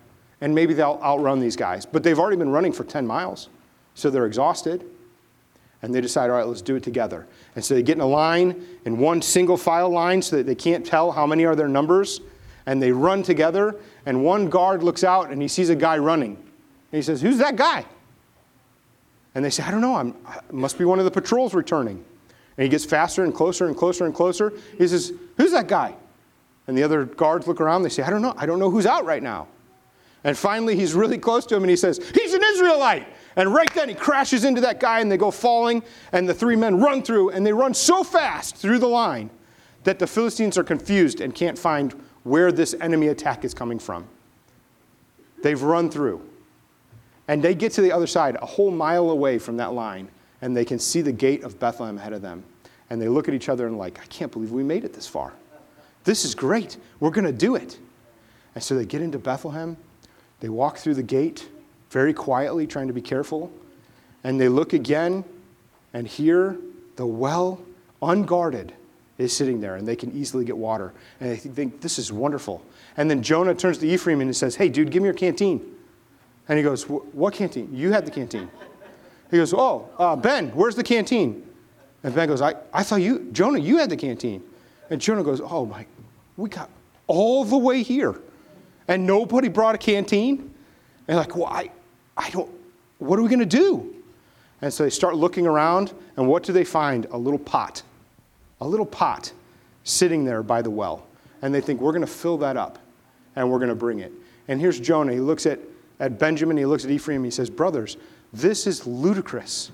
And 0.42 0.54
maybe 0.54 0.74
they'll 0.74 1.00
outrun 1.02 1.40
these 1.40 1.56
guys. 1.56 1.86
But 1.86 2.02
they've 2.02 2.18
already 2.18 2.36
been 2.36 2.50
running 2.50 2.72
for 2.72 2.84
10 2.84 3.06
miles, 3.06 3.48
so 3.94 4.10
they're 4.10 4.26
exhausted. 4.26 4.84
And 5.80 5.94
they 5.94 6.00
decide, 6.00 6.30
all 6.30 6.36
right, 6.36 6.46
let's 6.46 6.62
do 6.62 6.76
it 6.76 6.82
together. 6.82 7.26
And 7.54 7.64
so 7.64 7.74
they 7.74 7.82
get 7.82 7.96
in 7.96 8.02
a 8.02 8.06
line, 8.06 8.66
in 8.84 8.98
one 8.98 9.22
single 9.22 9.56
file 9.56 9.88
line, 9.88 10.20
so 10.20 10.36
that 10.36 10.46
they 10.46 10.54
can't 10.54 10.84
tell 10.84 11.12
how 11.12 11.26
many 11.26 11.44
are 11.44 11.56
their 11.56 11.68
numbers. 11.68 12.20
And 12.66 12.82
they 12.82 12.92
run 12.92 13.22
together 13.22 13.76
and 14.06 14.24
one 14.24 14.48
guard 14.48 14.82
looks 14.82 15.04
out 15.04 15.30
and 15.30 15.40
he 15.40 15.48
sees 15.48 15.70
a 15.70 15.76
guy 15.76 15.98
running. 15.98 16.36
And 16.36 16.98
he 16.98 17.02
says, 17.02 17.20
Who's 17.20 17.38
that 17.38 17.56
guy? 17.56 17.84
And 19.34 19.44
they 19.44 19.50
say, 19.50 19.62
I 19.62 19.70
don't 19.70 19.80
know, 19.80 19.96
I'm, 19.96 20.14
must 20.50 20.78
be 20.78 20.84
one 20.84 20.98
of 20.98 21.04
the 21.04 21.10
patrols 21.10 21.54
returning. 21.54 22.04
And 22.56 22.64
he 22.64 22.68
gets 22.68 22.84
faster 22.84 23.24
and 23.24 23.34
closer 23.34 23.66
and 23.66 23.76
closer 23.76 24.04
and 24.04 24.14
closer. 24.14 24.52
He 24.76 24.86
says, 24.86 25.12
Who's 25.36 25.52
that 25.52 25.68
guy? 25.68 25.94
And 26.66 26.76
the 26.76 26.82
other 26.82 27.04
guards 27.04 27.46
look 27.46 27.60
around. 27.60 27.82
They 27.82 27.88
say, 27.88 28.02
I 28.02 28.10
don't 28.10 28.22
know. 28.22 28.34
I 28.36 28.46
don't 28.46 28.58
know 28.58 28.70
who's 28.70 28.86
out 28.86 29.04
right 29.04 29.22
now. 29.22 29.48
And 30.24 30.36
finally, 30.38 30.76
he's 30.76 30.94
really 30.94 31.18
close 31.18 31.46
to 31.46 31.56
him 31.56 31.62
and 31.62 31.70
he 31.70 31.76
says, 31.76 31.98
He's 32.14 32.32
an 32.34 32.42
Israelite. 32.44 33.08
And 33.34 33.52
right 33.52 33.72
then, 33.74 33.88
he 33.88 33.94
crashes 33.94 34.44
into 34.44 34.60
that 34.60 34.78
guy 34.78 35.00
and 35.00 35.10
they 35.10 35.16
go 35.16 35.30
falling. 35.30 35.82
And 36.12 36.28
the 36.28 36.34
three 36.34 36.56
men 36.56 36.78
run 36.80 37.02
through 37.02 37.30
and 37.30 37.44
they 37.44 37.52
run 37.52 37.74
so 37.74 38.04
fast 38.04 38.56
through 38.56 38.78
the 38.78 38.88
line 38.88 39.30
that 39.84 39.98
the 39.98 40.06
Philistines 40.06 40.56
are 40.56 40.64
confused 40.64 41.20
and 41.20 41.34
can't 41.34 41.58
find 41.58 41.92
where 42.22 42.52
this 42.52 42.74
enemy 42.80 43.08
attack 43.08 43.44
is 43.44 43.52
coming 43.52 43.78
from. 43.78 44.06
They've 45.42 45.60
run 45.60 45.90
through. 45.90 46.22
And 47.28 47.42
they 47.42 47.54
get 47.54 47.72
to 47.72 47.80
the 47.80 47.92
other 47.92 48.06
side, 48.06 48.36
a 48.40 48.46
whole 48.46 48.70
mile 48.70 49.10
away 49.10 49.38
from 49.38 49.56
that 49.56 49.72
line, 49.72 50.08
and 50.40 50.56
they 50.56 50.64
can 50.64 50.78
see 50.78 51.02
the 51.02 51.12
gate 51.12 51.42
of 51.44 51.58
Bethlehem 51.58 51.98
ahead 51.98 52.12
of 52.12 52.22
them. 52.22 52.44
And 52.90 53.00
they 53.00 53.08
look 53.08 53.28
at 53.28 53.34
each 53.34 53.48
other 53.48 53.66
and, 53.66 53.78
like, 53.78 54.00
I 54.00 54.04
can't 54.06 54.30
believe 54.30 54.52
we 54.52 54.62
made 54.62 54.84
it 54.84 54.92
this 54.92 55.06
far. 55.06 55.32
This 56.04 56.24
is 56.24 56.34
great. 56.34 56.76
We're 57.00 57.10
going 57.10 57.24
to 57.24 57.32
do 57.32 57.54
it. 57.54 57.78
And 58.54 58.62
so 58.62 58.74
they 58.74 58.84
get 58.84 59.00
into 59.00 59.18
Bethlehem. 59.18 59.76
They 60.42 60.48
walk 60.48 60.78
through 60.78 60.94
the 60.94 61.04
gate 61.04 61.48
very 61.90 62.12
quietly, 62.12 62.66
trying 62.66 62.88
to 62.88 62.92
be 62.92 63.00
careful. 63.00 63.52
And 64.24 64.40
they 64.40 64.48
look 64.48 64.72
again, 64.72 65.24
and 65.94 66.06
here 66.06 66.58
the 66.96 67.06
well, 67.06 67.60
unguarded, 68.02 68.74
is 69.18 69.34
sitting 69.36 69.60
there 69.60 69.76
and 69.76 69.86
they 69.86 69.94
can 69.94 70.10
easily 70.10 70.44
get 70.44 70.56
water. 70.56 70.92
And 71.20 71.30
they 71.30 71.36
think, 71.36 71.80
this 71.80 71.96
is 71.96 72.12
wonderful. 72.12 72.60
And 72.96 73.08
then 73.08 73.22
Jonah 73.22 73.54
turns 73.54 73.78
to 73.78 73.86
Ephraim 73.86 74.20
and 74.20 74.34
says, 74.34 74.56
hey, 74.56 74.68
dude, 74.68 74.90
give 74.90 75.00
me 75.00 75.06
your 75.06 75.14
canteen. 75.14 75.76
And 76.48 76.58
he 76.58 76.64
goes, 76.64 76.88
what 76.88 77.34
canteen? 77.34 77.68
You 77.72 77.92
had 77.92 78.04
the 78.04 78.10
canteen. 78.10 78.50
He 79.30 79.36
goes, 79.36 79.54
oh, 79.54 79.88
uh, 79.96 80.16
Ben, 80.16 80.48
where's 80.48 80.74
the 80.74 80.82
canteen? 80.82 81.48
And 82.02 82.12
Ben 82.16 82.26
goes, 82.26 82.42
I, 82.42 82.54
I 82.72 82.82
thought 82.82 82.96
you, 82.96 83.28
Jonah, 83.30 83.60
you 83.60 83.78
had 83.78 83.90
the 83.90 83.96
canteen. 83.96 84.42
And 84.90 85.00
Jonah 85.00 85.22
goes, 85.22 85.40
oh 85.40 85.66
my, 85.66 85.86
we 86.36 86.48
got 86.48 86.68
all 87.06 87.44
the 87.44 87.56
way 87.56 87.84
here. 87.84 88.16
And 88.92 89.06
nobody 89.06 89.48
brought 89.48 89.74
a 89.74 89.78
canteen? 89.78 90.52
And 91.08 91.16
like, 91.16 91.34
well, 91.34 91.46
I, 91.46 91.70
I 92.16 92.30
don't, 92.30 92.50
what 92.98 93.18
are 93.18 93.22
we 93.22 93.28
going 93.28 93.40
to 93.40 93.46
do? 93.46 93.94
And 94.60 94.72
so 94.72 94.84
they 94.84 94.90
start 94.90 95.16
looking 95.16 95.46
around, 95.46 95.92
and 96.16 96.28
what 96.28 96.44
do 96.44 96.52
they 96.52 96.64
find? 96.64 97.06
A 97.10 97.18
little 97.18 97.38
pot 97.38 97.82
a 98.62 98.66
little 98.66 98.86
pot 98.86 99.32
sitting 99.82 100.24
there 100.24 100.42
by 100.42 100.62
the 100.62 100.70
well. 100.70 101.04
And 101.42 101.52
they 101.52 101.60
think, 101.60 101.80
we're 101.80 101.90
going 101.90 102.02
to 102.02 102.06
fill 102.06 102.38
that 102.38 102.56
up 102.56 102.78
and 103.34 103.50
we're 103.50 103.58
going 103.58 103.70
to 103.70 103.74
bring 103.74 103.98
it. 103.98 104.12
And 104.46 104.60
here's 104.60 104.78
Jonah. 104.78 105.12
He 105.12 105.18
looks 105.18 105.46
at, 105.46 105.58
at 105.98 106.18
Benjamin, 106.18 106.56
he 106.56 106.64
looks 106.64 106.84
at 106.84 106.90
Ephraim, 106.92 107.24
he 107.24 107.30
says, 107.30 107.50
Brothers, 107.50 107.96
this 108.32 108.68
is 108.68 108.86
ludicrous. 108.86 109.72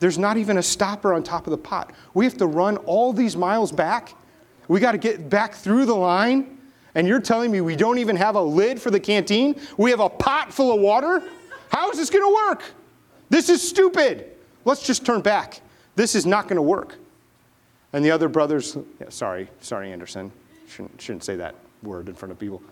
There's 0.00 0.18
not 0.18 0.38
even 0.38 0.56
a 0.56 0.62
stopper 0.62 1.12
on 1.12 1.22
top 1.22 1.46
of 1.46 1.50
the 1.50 1.58
pot. 1.58 1.92
We 2.14 2.24
have 2.24 2.36
to 2.38 2.46
run 2.46 2.78
all 2.78 3.12
these 3.12 3.36
miles 3.36 3.70
back. 3.70 4.14
We 4.68 4.80
got 4.80 4.92
to 4.92 4.98
get 4.98 5.28
back 5.28 5.54
through 5.54 5.84
the 5.84 5.94
line. 5.94 6.53
And 6.94 7.08
you're 7.08 7.20
telling 7.20 7.50
me 7.50 7.60
we 7.60 7.76
don't 7.76 7.98
even 7.98 8.16
have 8.16 8.36
a 8.36 8.42
lid 8.42 8.80
for 8.80 8.90
the 8.90 9.00
canteen? 9.00 9.60
We 9.76 9.90
have 9.90 10.00
a 10.00 10.08
pot 10.08 10.52
full 10.52 10.72
of 10.72 10.80
water? 10.80 11.22
How 11.70 11.90
is 11.90 11.96
this 11.96 12.10
going 12.10 12.24
to 12.24 12.34
work? 12.48 12.62
This 13.30 13.48
is 13.48 13.66
stupid. 13.66 14.30
Let's 14.64 14.86
just 14.86 15.04
turn 15.04 15.20
back. 15.20 15.60
This 15.96 16.14
is 16.14 16.24
not 16.24 16.44
going 16.44 16.56
to 16.56 16.62
work. 16.62 16.96
And 17.92 18.04
the 18.04 18.10
other 18.10 18.28
brothers, 18.28 18.76
yeah, 19.00 19.08
sorry, 19.08 19.48
sorry, 19.60 19.92
Anderson. 19.92 20.32
Shouldn't, 20.68 21.00
shouldn't 21.00 21.24
say 21.24 21.36
that 21.36 21.54
word 21.82 22.08
in 22.08 22.14
front 22.14 22.32
of 22.32 22.38
people. 22.38 22.62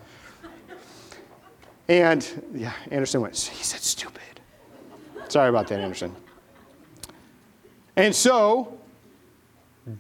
And 1.89 2.27
yeah, 2.55 2.73
Anderson 2.91 3.21
went, 3.21 3.37
he 3.37 3.63
said 3.63 3.81
stupid. 3.81 4.23
Sorry 5.29 5.49
about 5.49 5.69
that, 5.69 5.81
Anderson. 5.81 6.15
And 7.97 8.15
so 8.15 8.79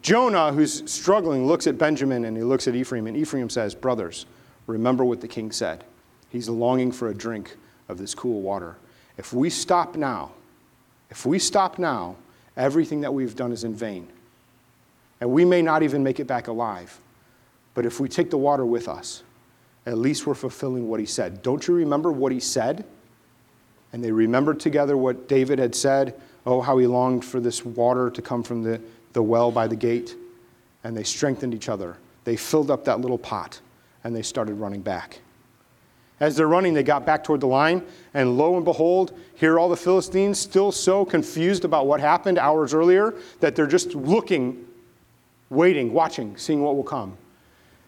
Jonah, 0.01 0.53
who's 0.53 0.89
struggling, 0.91 1.47
looks 1.47 1.67
at 1.67 1.77
Benjamin 1.77 2.25
and 2.25 2.37
he 2.37 2.43
looks 2.43 2.69
at 2.69 2.75
Ephraim, 2.75 3.07
and 3.07 3.17
Ephraim 3.17 3.51
says, 3.51 3.75
Brothers, 3.75 4.27
remember 4.67 5.05
what 5.05 5.21
the 5.21 5.29
king 5.29 5.51
said. 5.51 5.85
He's 6.31 6.49
longing 6.49 6.93
for 6.93 7.09
a 7.09 7.15
drink 7.15 7.57
of 7.89 7.99
this 7.99 8.15
cool 8.15 8.41
water. 8.41 8.77
If 9.19 9.33
we 9.33 9.51
stop 9.51 9.97
now, 9.97 10.33
if 11.11 11.27
we 11.27 11.39
stop 11.39 11.79
now, 11.79 12.17
everything 12.57 13.01
that 13.03 13.13
we've 13.13 13.37
done 13.37 13.53
is 13.53 13.65
in 13.65 13.75
vain. 13.75 14.09
And 15.21 15.31
we 15.31 15.45
may 15.45 15.63
not 15.63 15.83
even 15.83 16.03
make 16.03 16.21
it 16.21 16.27
back 16.27 16.49
alive. 16.49 16.99
But 17.75 17.87
if 17.87 18.01
we 18.01 18.09
take 18.09 18.31
the 18.31 18.39
water 18.39 18.65
with 18.65 18.89
us, 18.89 19.23
at 19.87 19.99
least 19.99 20.27
we're 20.27 20.35
fulfilling 20.35 20.89
what 20.89 21.01
he 21.01 21.07
said. 21.07 21.43
Don't 21.43 21.67
you 21.67 21.75
remember 21.75 22.13
what 22.13 22.33
he 22.33 22.41
said? 22.41 22.85
And 23.93 24.03
they 24.03 24.13
remembered 24.13 24.61
together 24.61 24.97
what 24.97 25.29
David 25.29 25.59
had 25.59 25.75
said. 25.75 26.21
Oh, 26.47 26.61
how 26.61 26.79
he 26.79 26.87
longed 26.87 27.25
for 27.25 27.41
this 27.41 27.65
water 27.65 28.11
to 28.11 28.23
come 28.23 28.43
from 28.43 28.63
the, 28.63 28.81
the 29.13 29.23
well 29.23 29.51
by 29.51 29.67
the 29.67 29.77
gate. 29.77 30.17
And 30.85 30.97
they 30.97 31.05
strengthened 31.05 31.55
each 31.55 31.69
other. 31.69 31.97
They 32.25 32.37
filled 32.37 32.71
up 32.71 32.85
that 32.85 33.01
little 33.01 33.19
pot 33.19 33.61
and 34.05 34.15
they 34.15 34.23
started 34.23 34.55
running 34.55 34.83
back. 34.83 35.21
As 36.21 36.37
they're 36.37 36.49
running, 36.49 36.73
they 36.73 36.85
got 36.85 37.05
back 37.05 37.25
toward 37.25 37.41
the 37.41 37.49
line, 37.49 37.83
and 38.15 38.39
lo 38.39 38.55
and 38.55 38.65
behold, 38.65 39.13
here 39.35 39.55
are 39.55 39.59
all 39.59 39.69
the 39.69 39.77
Philistines 39.77 40.39
still 40.39 40.71
so 40.71 41.05
confused 41.05 41.65
about 41.65 41.89
what 41.89 42.01
happened 42.01 42.39
hours 42.39 42.73
earlier 42.73 43.15
that 43.41 43.57
they're 43.57 43.67
just 43.67 43.97
looking 43.97 44.65
waiting, 45.53 45.93
watching, 45.93 46.37
seeing 46.37 46.63
what 46.63 46.77
will 46.77 46.85
come. 46.85 47.17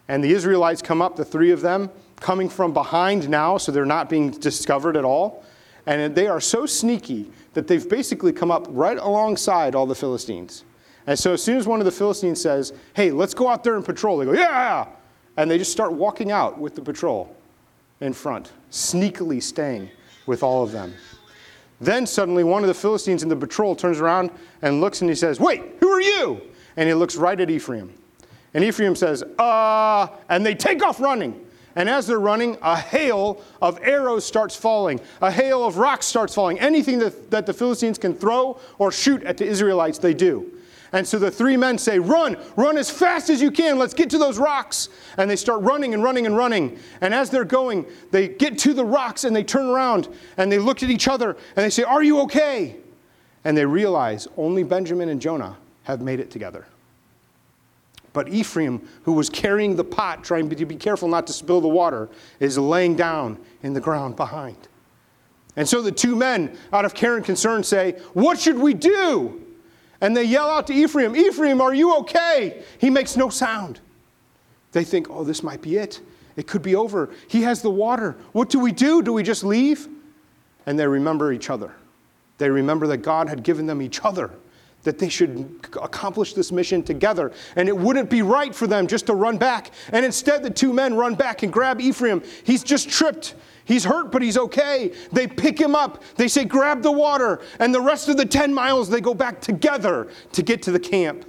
And 0.08 0.22
the 0.22 0.32
Israelites 0.32 0.82
come 0.82 1.00
up, 1.00 1.16
the 1.16 1.24
three 1.24 1.50
of 1.50 1.62
them, 1.62 1.90
coming 2.20 2.48
from 2.48 2.72
behind 2.72 3.28
now, 3.28 3.56
so 3.56 3.72
they're 3.72 3.86
not 3.86 4.10
being 4.10 4.30
discovered 4.30 4.96
at 4.96 5.04
all. 5.04 5.44
And 5.86 6.14
they 6.14 6.26
are 6.26 6.40
so 6.40 6.66
sneaky 6.66 7.30
that 7.54 7.66
they've 7.66 7.88
basically 7.88 8.32
come 8.32 8.50
up 8.50 8.66
right 8.68 8.98
alongside 8.98 9.74
all 9.74 9.86
the 9.86 9.94
Philistines. 9.94 10.64
And 11.06 11.18
so 11.18 11.34
as 11.34 11.42
soon 11.42 11.58
as 11.58 11.66
one 11.66 11.80
of 11.80 11.84
the 11.84 11.92
Philistines 11.92 12.40
says, 12.40 12.72
Hey, 12.94 13.10
let's 13.10 13.34
go 13.34 13.48
out 13.48 13.64
there 13.64 13.76
and 13.76 13.84
patrol, 13.84 14.18
they 14.18 14.24
go, 14.24 14.32
Yeah! 14.32 14.86
And 15.36 15.50
they 15.50 15.58
just 15.58 15.72
start 15.72 15.92
walking 15.92 16.30
out 16.30 16.58
with 16.58 16.74
the 16.74 16.82
patrol 16.82 17.36
in 18.00 18.12
front, 18.12 18.52
sneakily 18.70 19.42
staying 19.42 19.90
with 20.26 20.42
all 20.42 20.62
of 20.62 20.72
them. 20.72 20.94
Then 21.80 22.06
suddenly 22.06 22.44
one 22.44 22.62
of 22.62 22.68
the 22.68 22.74
Philistines 22.74 23.22
in 23.22 23.28
the 23.28 23.36
patrol 23.36 23.74
turns 23.74 24.00
around 24.00 24.30
and 24.62 24.80
looks 24.80 25.00
and 25.00 25.10
he 25.10 25.16
says, 25.16 25.40
Wait, 25.40 25.62
who 25.80 25.88
are 25.88 26.00
you? 26.00 26.40
and 26.76 26.88
he 26.88 26.94
looks 26.94 27.16
right 27.16 27.40
at 27.40 27.50
Ephraim. 27.50 27.92
And 28.52 28.64
Ephraim 28.64 28.94
says, 28.94 29.22
uh, 29.38 30.08
and 30.28 30.44
they 30.44 30.54
take 30.54 30.82
off 30.82 31.00
running. 31.00 31.40
And 31.76 31.88
as 31.88 32.06
they're 32.06 32.20
running, 32.20 32.56
a 32.62 32.76
hail 32.76 33.42
of 33.60 33.80
arrows 33.82 34.24
starts 34.24 34.54
falling. 34.54 35.00
A 35.20 35.30
hail 35.30 35.64
of 35.64 35.76
rocks 35.76 36.06
starts 36.06 36.32
falling. 36.34 36.60
Anything 36.60 37.00
that, 37.00 37.32
that 37.32 37.46
the 37.46 37.52
Philistines 37.52 37.98
can 37.98 38.14
throw 38.14 38.60
or 38.78 38.92
shoot 38.92 39.24
at 39.24 39.38
the 39.38 39.44
Israelites, 39.44 39.98
they 39.98 40.14
do. 40.14 40.52
And 40.94 41.04
so 41.04 41.18
the 41.18 41.30
three 41.30 41.56
men 41.56 41.76
say, 41.76 41.98
Run, 41.98 42.36
run 42.54 42.78
as 42.78 42.88
fast 42.88 43.28
as 43.28 43.42
you 43.42 43.50
can. 43.50 43.78
Let's 43.78 43.94
get 43.94 44.08
to 44.10 44.18
those 44.18 44.38
rocks. 44.38 44.88
And 45.18 45.28
they 45.28 45.34
start 45.34 45.60
running 45.62 45.92
and 45.92 46.04
running 46.04 46.24
and 46.24 46.36
running. 46.36 46.78
And 47.00 47.12
as 47.12 47.30
they're 47.30 47.44
going, 47.44 47.84
they 48.12 48.28
get 48.28 48.56
to 48.60 48.72
the 48.72 48.84
rocks 48.84 49.24
and 49.24 49.34
they 49.34 49.42
turn 49.42 49.66
around 49.66 50.08
and 50.36 50.52
they 50.52 50.58
look 50.60 50.84
at 50.84 50.90
each 50.90 51.08
other 51.08 51.30
and 51.30 51.64
they 51.64 51.70
say, 51.70 51.82
Are 51.82 52.04
you 52.04 52.20
okay? 52.20 52.76
And 53.42 53.58
they 53.58 53.66
realize 53.66 54.28
only 54.36 54.62
Benjamin 54.62 55.08
and 55.08 55.20
Jonah 55.20 55.56
have 55.82 56.00
made 56.00 56.20
it 56.20 56.30
together. 56.30 56.64
But 58.12 58.28
Ephraim, 58.28 58.88
who 59.02 59.14
was 59.14 59.28
carrying 59.28 59.74
the 59.74 59.82
pot, 59.82 60.22
trying 60.22 60.48
to 60.48 60.64
be 60.64 60.76
careful 60.76 61.08
not 61.08 61.26
to 61.26 61.32
spill 61.32 61.60
the 61.60 61.66
water, 61.66 62.08
is 62.38 62.56
laying 62.56 62.94
down 62.94 63.36
in 63.64 63.74
the 63.74 63.80
ground 63.80 64.14
behind. 64.14 64.68
And 65.56 65.68
so 65.68 65.82
the 65.82 65.90
two 65.90 66.14
men, 66.14 66.56
out 66.72 66.84
of 66.84 66.94
care 66.94 67.16
and 67.16 67.24
concern, 67.24 67.64
say, 67.64 67.98
What 68.12 68.38
should 68.38 68.58
we 68.58 68.74
do? 68.74 69.43
And 70.00 70.16
they 70.16 70.24
yell 70.24 70.48
out 70.48 70.66
to 70.66 70.74
Ephraim, 70.74 71.16
Ephraim, 71.16 71.60
are 71.60 71.74
you 71.74 71.96
okay? 71.98 72.62
He 72.78 72.90
makes 72.90 73.16
no 73.16 73.28
sound. 73.28 73.80
They 74.72 74.84
think, 74.84 75.08
Oh, 75.10 75.24
this 75.24 75.42
might 75.42 75.62
be 75.62 75.76
it. 75.76 76.00
It 76.36 76.46
could 76.46 76.62
be 76.62 76.74
over. 76.74 77.10
He 77.28 77.42
has 77.42 77.62
the 77.62 77.70
water. 77.70 78.16
What 78.32 78.50
do 78.50 78.58
we 78.58 78.72
do? 78.72 79.02
Do 79.02 79.12
we 79.12 79.22
just 79.22 79.44
leave? 79.44 79.88
And 80.66 80.78
they 80.78 80.86
remember 80.86 81.32
each 81.32 81.48
other. 81.48 81.74
They 82.38 82.50
remember 82.50 82.86
that 82.88 82.98
God 82.98 83.28
had 83.28 83.44
given 83.44 83.66
them 83.66 83.80
each 83.80 84.00
other 84.04 84.30
that 84.84 84.98
they 84.98 85.08
should 85.08 85.48
accomplish 85.82 86.34
this 86.34 86.52
mission 86.52 86.82
together. 86.82 87.32
And 87.56 87.68
it 87.68 87.76
wouldn't 87.76 88.08
be 88.08 88.22
right 88.22 88.54
for 88.54 88.66
them 88.66 88.86
just 88.86 89.06
to 89.06 89.14
run 89.14 89.36
back. 89.38 89.70
And 89.92 90.04
instead, 90.04 90.42
the 90.42 90.50
two 90.50 90.72
men 90.72 90.94
run 90.94 91.14
back 91.14 91.42
and 91.42 91.52
grab 91.52 91.80
Ephraim. 91.80 92.22
He's 92.44 92.62
just 92.62 92.88
tripped. 92.88 93.34
He's 93.64 93.84
hurt, 93.84 94.12
but 94.12 94.22
he's 94.22 94.36
okay. 94.36 94.92
They 95.10 95.26
pick 95.26 95.58
him 95.58 95.74
up. 95.74 96.02
They 96.16 96.28
say, 96.28 96.44
Grab 96.44 96.82
the 96.82 96.92
water. 96.92 97.40
And 97.58 97.74
the 97.74 97.80
rest 97.80 98.08
of 98.08 98.16
the 98.16 98.26
10 98.26 98.52
miles, 98.52 98.88
they 98.88 99.00
go 99.00 99.14
back 99.14 99.40
together 99.40 100.08
to 100.32 100.42
get 100.42 100.62
to 100.62 100.70
the 100.70 100.80
camp. 100.80 101.24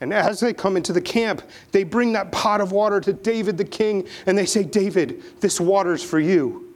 And 0.00 0.14
as 0.14 0.40
they 0.40 0.54
come 0.54 0.76
into 0.76 0.92
the 0.92 1.00
camp, 1.00 1.42
they 1.72 1.84
bring 1.84 2.12
that 2.14 2.32
pot 2.32 2.60
of 2.60 2.72
water 2.72 3.00
to 3.00 3.12
David 3.12 3.58
the 3.58 3.66
king, 3.66 4.08
and 4.24 4.36
they 4.36 4.46
say, 4.46 4.62
David, 4.62 5.22
this 5.40 5.60
water's 5.60 6.02
for 6.02 6.18
you. 6.18 6.69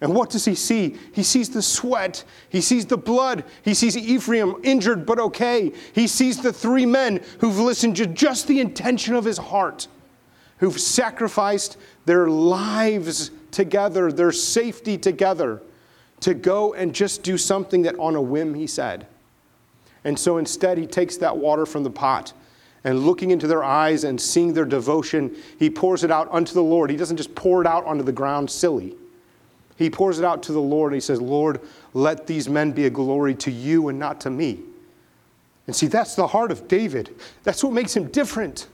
And 0.00 0.14
what 0.14 0.30
does 0.30 0.44
he 0.44 0.54
see? 0.54 0.96
He 1.12 1.24
sees 1.24 1.50
the 1.50 1.62
sweat. 1.62 2.24
He 2.48 2.60
sees 2.60 2.86
the 2.86 2.96
blood. 2.96 3.44
He 3.62 3.74
sees 3.74 3.96
Ephraim 3.96 4.56
injured 4.62 5.04
but 5.04 5.18
okay. 5.18 5.72
He 5.92 6.06
sees 6.06 6.40
the 6.40 6.52
three 6.52 6.86
men 6.86 7.22
who've 7.40 7.58
listened 7.58 7.96
to 7.96 8.06
just 8.06 8.46
the 8.46 8.60
intention 8.60 9.14
of 9.14 9.24
his 9.24 9.38
heart, 9.38 9.88
who've 10.58 10.78
sacrificed 10.78 11.76
their 12.04 12.28
lives 12.28 13.32
together, 13.50 14.12
their 14.12 14.30
safety 14.30 14.96
together, 14.96 15.62
to 16.20 16.34
go 16.34 16.74
and 16.74 16.94
just 16.94 17.22
do 17.22 17.36
something 17.36 17.82
that 17.82 17.98
on 17.98 18.14
a 18.14 18.22
whim 18.22 18.54
he 18.54 18.66
said. 18.66 19.06
And 20.04 20.16
so 20.16 20.38
instead, 20.38 20.78
he 20.78 20.86
takes 20.86 21.16
that 21.16 21.36
water 21.36 21.66
from 21.66 21.82
the 21.82 21.90
pot 21.90 22.32
and 22.84 23.04
looking 23.04 23.30
into 23.30 23.46
their 23.46 23.64
eyes 23.64 24.04
and 24.04 24.20
seeing 24.20 24.52
their 24.52 24.64
devotion, 24.64 25.36
he 25.58 25.68
pours 25.68 26.04
it 26.04 26.10
out 26.10 26.28
unto 26.30 26.54
the 26.54 26.62
Lord. 26.62 26.90
He 26.90 26.96
doesn't 26.96 27.16
just 27.16 27.34
pour 27.34 27.60
it 27.60 27.66
out 27.66 27.84
onto 27.84 28.04
the 28.04 28.12
ground 28.12 28.50
silly. 28.50 28.96
He 29.78 29.88
pours 29.88 30.18
it 30.18 30.24
out 30.24 30.42
to 30.44 30.52
the 30.52 30.60
Lord 30.60 30.92
and 30.92 30.96
he 30.96 31.00
says, 31.00 31.20
Lord, 31.20 31.60
let 31.94 32.26
these 32.26 32.48
men 32.48 32.72
be 32.72 32.86
a 32.86 32.90
glory 32.90 33.34
to 33.36 33.50
you 33.50 33.88
and 33.88 33.98
not 33.98 34.20
to 34.22 34.30
me. 34.30 34.58
And 35.68 35.76
see, 35.76 35.86
that's 35.86 36.16
the 36.16 36.26
heart 36.26 36.50
of 36.50 36.66
David. 36.66 37.14
That's 37.44 37.62
what 37.62 37.72
makes 37.72 37.96
him 37.96 38.08
different. 38.08 38.66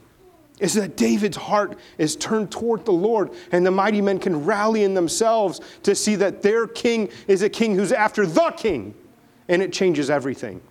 Is 0.59 0.73
that 0.73 0.97
David's 0.97 1.37
heart 1.37 1.77
is 1.97 2.15
turned 2.15 2.49
toward 2.49 2.85
the 2.85 2.93
Lord, 2.93 3.31
and 3.51 3.65
the 3.65 3.71
mighty 3.71 4.01
men 4.01 4.19
can 4.19 4.45
rally 4.45 4.83
in 4.83 4.93
themselves 4.93 5.59
to 5.83 5.93
see 5.93 6.15
that 6.15 6.41
their 6.41 6.65
king 6.65 7.09
is 7.27 7.41
a 7.41 7.49
king 7.49 7.75
who's 7.75 7.91
after 7.91 8.25
the 8.25 8.51
king, 8.51 8.95
and 9.49 9.61
it 9.61 9.73
changes 9.73 10.09
everything 10.09 10.61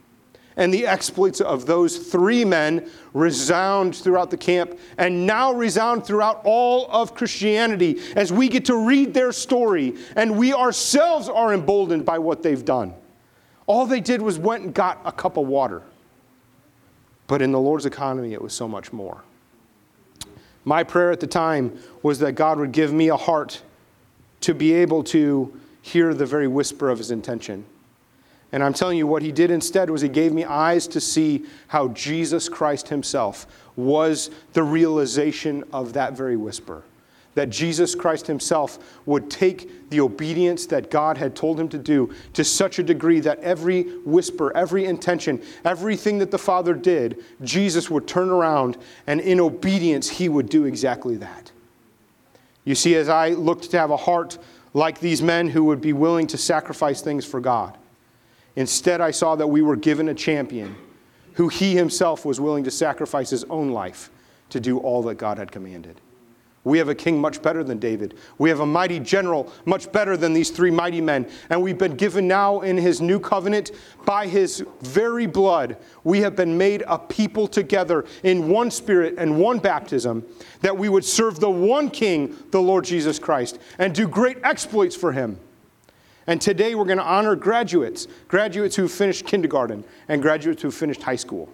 and 0.57 0.73
the 0.73 0.87
exploits 0.87 1.41
of 1.41 1.67
those 1.67 1.99
three 1.99 2.45
men 2.45 2.89
resound 3.13 3.95
throughout 3.95 4.31
the 4.31 4.37
camp 4.37 4.79
and 4.99 5.27
now 5.27 5.53
resound 5.53 6.05
throughout 6.05 6.41
all 6.45 6.89
of 6.91 7.15
Christianity 7.15 8.01
as 8.15 8.33
we 8.33 8.49
get 8.49 8.65
to 8.67 8.77
read 8.77 9.15
their 9.15 9.33
story 9.33 9.97
and 10.15 10.37
we 10.39 10.53
ourselves 10.53 11.29
are 11.29 11.53
emboldened 11.53 12.05
by 12.05 12.19
what 12.19 12.43
they've 12.43 12.65
done. 12.65 12.95
All 13.67 13.87
they 13.87 14.01
did 14.01 14.23
was 14.23 14.39
went 14.39 14.65
and 14.65 14.75
got 14.75 15.01
a 15.05 15.13
cup 15.13 15.37
of 15.37 15.47
water. 15.47 15.83
But 17.27 17.41
in 17.41 17.53
the 17.53 17.61
Lord's 17.61 17.87
economy, 17.87 18.35
it 18.35 18.43
was 18.43 18.53
so 18.53 18.69
much 18.69 18.93
more. 18.93 19.23
My 20.65 20.85
prayer 20.85 21.11
at 21.11 21.21
the 21.21 21.27
time 21.27 21.79
was 22.03 22.19
that 22.21 22.33
God 22.33 22.59
would 22.59 22.73
give 22.73 22.93
me 22.93 23.09
a 23.09 23.17
heart 23.17 23.63
to 24.43 24.55
be 24.55 24.73
able 24.75 25.03
to 25.05 25.59
hear 25.83 26.15
the 26.15 26.27
very 26.27 26.47
whisper 26.47 26.91
of 26.91 26.99
his 26.99 27.11
intention 27.11 27.65
and 28.55 28.63
I'm 28.63 28.73
telling 28.73 28.97
you, 28.97 29.09
what 29.09 29.23
he 29.23 29.33
did 29.33 29.51
instead 29.51 29.91
was 29.91 30.01
he 30.01 30.09
gave 30.09 30.33
me 30.33 30.45
eyes 30.45 30.87
to 30.87 31.01
see 31.01 31.45
how 31.67 31.89
Jesus 31.89 32.49
Christ 32.49 32.87
himself 32.87 33.49
was 33.75 34.31
the 34.53 34.63
realization 34.63 35.65
of 35.73 35.95
that 35.95 36.13
very 36.13 36.37
whisper. 36.37 36.85
That 37.35 37.51
Jesus 37.51 37.97
Christ 37.97 38.29
himself 38.29 38.79
would 39.07 39.29
take 39.29 39.91
the 39.91 39.99
obedience 39.99 40.67
that 40.67 40.89
God 40.89 41.19
had 41.19 41.35
told 41.35 41.59
him 41.59 41.69
to 41.71 41.79
do 41.79 42.15
to 42.35 42.45
such 42.45 42.79
a 42.79 42.85
degree 42.85 43.19
that 43.19 43.41
every 43.41 43.83
whisper, 44.05 44.57
every 44.57 44.85
intention, 44.85 45.43
everything 45.65 46.19
that 46.19 46.31
the 46.31 46.39
Father 46.39 46.75
did, 46.75 47.25
Jesus 47.43 47.91
would 47.91 48.07
turn 48.07 48.31
around 48.31 48.77
and 49.09 49.21
in 49.21 49.41
obedience, 49.41 50.09
he 50.09 50.29
would 50.29 50.49
do 50.49 50.65
exactly 50.65 51.17
that. 51.17 51.51
You 52.65 52.77
see, 52.77 52.95
as 52.95 53.09
I 53.09 53.31
looked 53.31 53.73
to 53.73 53.81
have 53.81 53.91
a 53.91 53.97
heart 53.97 54.39
like 54.75 55.01
these 55.01 55.23
men 55.23 55.49
who 55.49 55.65
would 55.65 55.81
be 55.81 55.93
willing 55.93 56.29
to 56.29 56.39
sacrifice 56.39 57.01
things 57.01 57.25
for 57.25 57.41
God, 57.41 57.77
Instead, 58.57 59.01
I 59.01 59.11
saw 59.11 59.35
that 59.37 59.47
we 59.47 59.63
were 59.63 59.77
given 59.77 60.09
a 60.09 60.15
champion 60.15 60.77
who 61.35 61.49
he 61.49 61.75
himself 61.75 62.25
was 62.25 62.41
willing 62.41 62.65
to 62.65 62.71
sacrifice 62.71 63.31
his 63.31 63.45
own 63.45 63.71
life 63.71 64.11
to 64.51 64.61
do 64.61 64.79
all 64.79 65.03
that 65.03 65.17
God 65.17 65.39
had 65.39 65.51
commanded. 65.51 66.01
We 66.65 66.79
have 66.79 66.89
a 66.89 66.95
king 66.95 67.21
much 67.21 67.43
better 67.43 67.63
than 67.63 67.79
David. 67.79 68.15
We 68.39 68.49
have 68.49 68.61
a 68.61 68.67
mighty 68.67 68.99
general 68.99 69.53
much 69.67 69.93
better 69.93 70.17
than 70.17 70.33
these 70.33 70.49
three 70.49 70.71
mighty 70.71 71.03
men. 71.03 71.29
And 71.51 71.63
we've 71.63 71.77
been 71.77 71.97
given 71.97 72.27
now 72.27 72.63
in 72.63 72.79
his 72.79 73.03
new 73.03 73.21
covenant 73.21 73.73
by 74.07 74.27
his 74.27 74.65
very 74.81 75.27
blood. 75.27 75.77
We 76.05 76.21
have 76.23 76.35
been 76.35 76.57
made 76.57 76.83
a 76.87 76.99
people 76.99 77.47
together 77.47 78.07
in 78.23 78.49
one 78.49 78.71
spirit 78.71 79.17
and 79.19 79.39
one 79.39 79.59
baptism 79.59 80.25
that 80.63 80.79
we 80.79 80.89
would 80.89 81.05
serve 81.05 81.39
the 81.39 81.51
one 81.51 81.91
king, 81.91 82.35
the 82.51 82.63
Lord 82.63 82.85
Jesus 82.85 83.19
Christ, 83.19 83.59
and 83.79 83.95
do 83.95 84.09
great 84.09 84.39
exploits 84.43 84.97
for 84.97 85.13
him. 85.13 85.39
And 86.27 86.41
today 86.41 86.75
we're 86.75 86.87
going 86.87 86.99
to 86.99 87.05
honor 87.05 87.37
graduates, 87.37 88.07
graduates 88.29 88.77
who 88.77 88.89
finished 88.89 89.27
kindergarten 89.27 89.85
and 90.09 90.23
graduates 90.23 90.63
who 90.63 90.71
finished 90.71 91.03
high 91.03 91.17
school. 91.17 91.49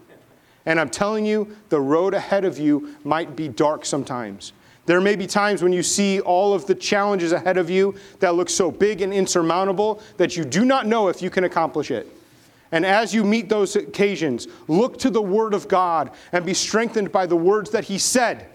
And 0.66 0.78
I'm 0.78 0.90
telling 0.90 1.26
you, 1.26 1.56
the 1.70 1.80
road 1.80 2.14
ahead 2.14 2.44
of 2.44 2.59
you 2.59 2.94
might 3.02 3.35
be 3.35 3.48
dark 3.48 3.85
sometimes. 3.85 4.52
There 4.87 5.00
may 5.00 5.16
be 5.16 5.26
times 5.26 5.62
when 5.62 5.72
you 5.72 5.83
see 5.83 6.20
all 6.20 6.54
of 6.54 6.66
the 6.66 6.74
challenges 6.74 7.33
ahead 7.33 7.56
of 7.56 7.70
you 7.70 7.94
that 8.20 8.35
look 8.35 8.48
so 8.48 8.70
big 8.70 9.00
and 9.00 9.12
insurmountable 9.12 10.02
that 10.16 10.37
you 10.37 10.44
do 10.44 10.64
not 10.64 10.87
know 10.87 11.09
if 11.09 11.22
you 11.22 11.30
can 11.30 11.44
accomplish 11.44 11.90
it. 11.90 12.09
And 12.72 12.87
as 12.87 13.12
you 13.12 13.24
meet 13.24 13.48
those 13.48 13.74
occasions, 13.74 14.46
look 14.68 14.98
to 14.98 15.11
the 15.11 15.22
Word 15.22 15.54
of 15.54 15.66
God 15.66 16.11
and 16.33 16.46
be 16.46 16.54
strengthened 16.54 17.11
by 17.11 17.26
the 17.26 17.37
words 17.37 17.70
that 17.70 17.85
He 17.85 17.98
said, 17.98 18.48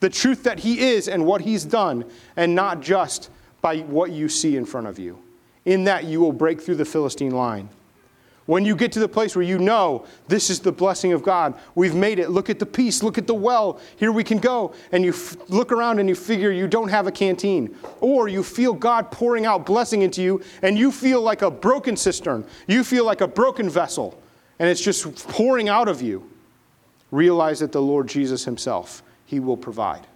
the 0.00 0.10
truth 0.10 0.42
that 0.42 0.60
He 0.60 0.80
is 0.80 1.08
and 1.08 1.24
what 1.24 1.40
He's 1.40 1.64
done, 1.64 2.04
and 2.36 2.54
not 2.54 2.80
just 2.82 3.30
by 3.62 3.78
what 3.78 4.10
you 4.10 4.28
see 4.28 4.56
in 4.56 4.64
front 4.64 4.86
of 4.86 4.98
you. 4.98 5.18
In 5.68 5.84
that, 5.84 6.04
you 6.04 6.18
will 6.18 6.32
break 6.32 6.62
through 6.62 6.76
the 6.76 6.86
Philistine 6.86 7.32
line. 7.32 7.68
When 8.46 8.64
you 8.64 8.74
get 8.74 8.90
to 8.92 9.00
the 9.00 9.08
place 9.08 9.36
where 9.36 9.44
you 9.44 9.58
know 9.58 10.06
this 10.26 10.48
is 10.48 10.60
the 10.60 10.72
blessing 10.72 11.12
of 11.12 11.22
God, 11.22 11.52
we've 11.74 11.94
made 11.94 12.18
it. 12.18 12.30
Look 12.30 12.48
at 12.48 12.58
the 12.58 12.64
peace, 12.64 13.02
look 13.02 13.18
at 13.18 13.26
the 13.26 13.34
well. 13.34 13.78
Here 13.96 14.10
we 14.10 14.24
can 14.24 14.38
go. 14.38 14.72
And 14.92 15.04
you 15.04 15.10
f- 15.10 15.36
look 15.50 15.70
around 15.70 15.98
and 15.98 16.08
you 16.08 16.14
figure 16.14 16.50
you 16.50 16.68
don't 16.68 16.88
have 16.88 17.06
a 17.06 17.12
canteen. 17.12 17.76
Or 18.00 18.28
you 18.28 18.42
feel 18.42 18.72
God 18.72 19.10
pouring 19.10 19.44
out 19.44 19.66
blessing 19.66 20.00
into 20.00 20.22
you 20.22 20.40
and 20.62 20.78
you 20.78 20.90
feel 20.90 21.20
like 21.20 21.42
a 21.42 21.50
broken 21.50 21.98
cistern. 21.98 22.46
You 22.66 22.82
feel 22.82 23.04
like 23.04 23.20
a 23.20 23.28
broken 23.28 23.68
vessel 23.68 24.18
and 24.58 24.70
it's 24.70 24.80
just 24.80 25.28
pouring 25.28 25.68
out 25.68 25.86
of 25.86 26.00
you. 26.00 26.26
Realize 27.10 27.58
that 27.60 27.72
the 27.72 27.82
Lord 27.82 28.08
Jesus 28.08 28.46
Himself, 28.46 29.02
He 29.26 29.38
will 29.38 29.58
provide. 29.58 30.06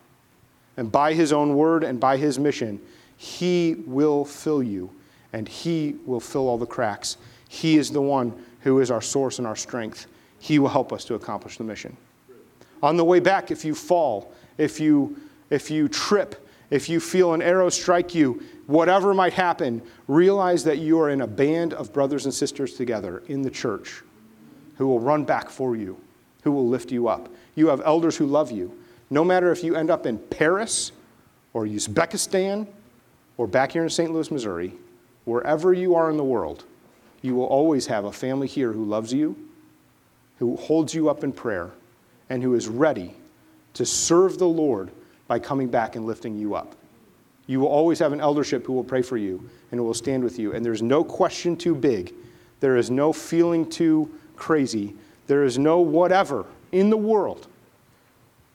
And 0.79 0.91
by 0.91 1.13
His 1.13 1.31
own 1.31 1.57
word 1.57 1.85
and 1.85 2.01
by 2.01 2.17
His 2.17 2.39
mission, 2.39 2.81
He 3.19 3.75
will 3.87 4.25
fill 4.25 4.63
you 4.63 4.91
and 5.33 5.49
He 5.49 5.97
will 6.07 6.21
fill 6.21 6.49
all 6.49 6.59
the 6.59 6.67
cracks. 6.67 7.17
He 7.49 7.77
is 7.77 7.91
the 7.91 8.03
one 8.03 8.33
who 8.61 8.81
is 8.81 8.91
our 8.91 9.03
source 9.03 9.39
and 9.39 9.47
our 9.47 9.57
strength. 9.57 10.07
He 10.39 10.59
will 10.59 10.69
help 10.69 10.93
us 10.93 11.05
to 11.07 11.15
accomplish 11.15 11.59
the 11.59 11.65
mission. 11.65 11.97
On 12.83 12.97
the 12.97 13.05
way 13.05 13.21
back, 13.21 13.51
if 13.51 13.65
you 13.65 13.75
fall, 13.75 14.33
if 14.59 14.81
you, 14.81 15.17
if 15.51 15.71
you 15.71 15.89
trip, 15.89 16.49
if 16.71 16.89
you 16.89 16.99
feel 17.01 17.35
an 17.35 17.43
arrow 17.43 17.69
strike 17.69 18.15
you, 18.15 18.43
whatever 18.67 19.15
might 19.15 19.35
happen, 19.35 19.83
realize 20.09 20.65
that 20.65 20.79
you 20.79 20.99
are 21.01 21.11
in 21.11 21.21
a 21.21 21.27
band 21.27 21.75
of 21.75 21.93
brothers 21.93 22.25
and 22.25 22.35
sisters 22.35 22.75
together 22.75 23.23
in 23.29 23.43
the 23.43 23.51
church 23.51 24.03
who 24.79 24.87
will 24.87 25.01
run 25.01 25.25
back 25.25 25.51
for 25.51 25.77
you, 25.77 25.99
who 26.43 26.51
will 26.51 26.67
lift 26.67 26.91
you 26.91 27.09
up. 27.09 27.29
You 27.55 27.69
have 27.69 27.83
elders 27.85 28.17
who 28.17 28.27
love 28.27 28.51
you. 28.51 28.77
No 29.11 29.23
matter 29.23 29.53
if 29.53 29.63
you 29.63 29.77
end 29.77 29.91
up 29.91 30.07
in 30.07 30.19
Paris 30.19 30.93
or 31.53 31.67
Uzbekistan 31.67 32.67
or 33.37 33.47
back 33.47 33.73
here 33.73 33.83
in 33.83 33.91
St. 33.91 34.11
Louis, 34.11 34.31
Missouri, 34.31 34.73
wherever 35.25 35.73
you 35.73 35.95
are 35.95 36.11
in 36.11 36.17
the 36.17 36.25
world, 36.25 36.65
you 37.21 37.35
will 37.35 37.47
always 37.47 37.87
have 37.87 38.05
a 38.05 38.13
family 38.13 38.47
here 38.49 38.73
who 38.73 38.85
loves 38.85 39.13
you, 39.13 39.37
who 40.39 40.57
holds 40.57 40.95
you 40.95 41.09
up 41.09 41.23
in 41.23 41.33
prayer, 41.33 41.71
and 42.29 42.43
who 42.43 42.55
is 42.55 42.69
ready 42.69 43.15
to 43.75 43.87
serve 43.87 44.39
the 44.39 44.49
Lord 44.49 44.91
by 45.29 45.39
coming 45.39 45.69
back 45.69 45.97
and 45.97 46.07
lifting 46.07 46.37
you 46.37 46.55
up. 46.55 46.75
You 47.47 47.61
will 47.61 47.69
always 47.69 47.99
have 47.99 48.13
an 48.13 48.21
eldership 48.21 48.67
who 48.67 48.73
will 48.73 48.85
pray 48.85 49.03
for 49.03 49.17
you 49.17 49.49
and 49.71 49.79
who 49.79 49.85
will 49.85 49.95
stand 49.95 50.23
with 50.23 50.39
you. 50.39 50.53
And 50.55 50.65
there's 50.65 50.83
no 50.83 51.03
question 51.05 51.57
too 51.57 51.75
big. 51.75 52.15
There 52.61 52.77
is 52.77 52.91
no 52.91 53.13
feeling 53.13 53.69
too 53.69 54.13
crazy. 54.37 54.95
There 55.27 55.45
is 55.45 55.59
no 55.59 55.81
whatever 55.81 56.47
in 56.71 56.91
the 56.91 56.97
world 56.97 57.47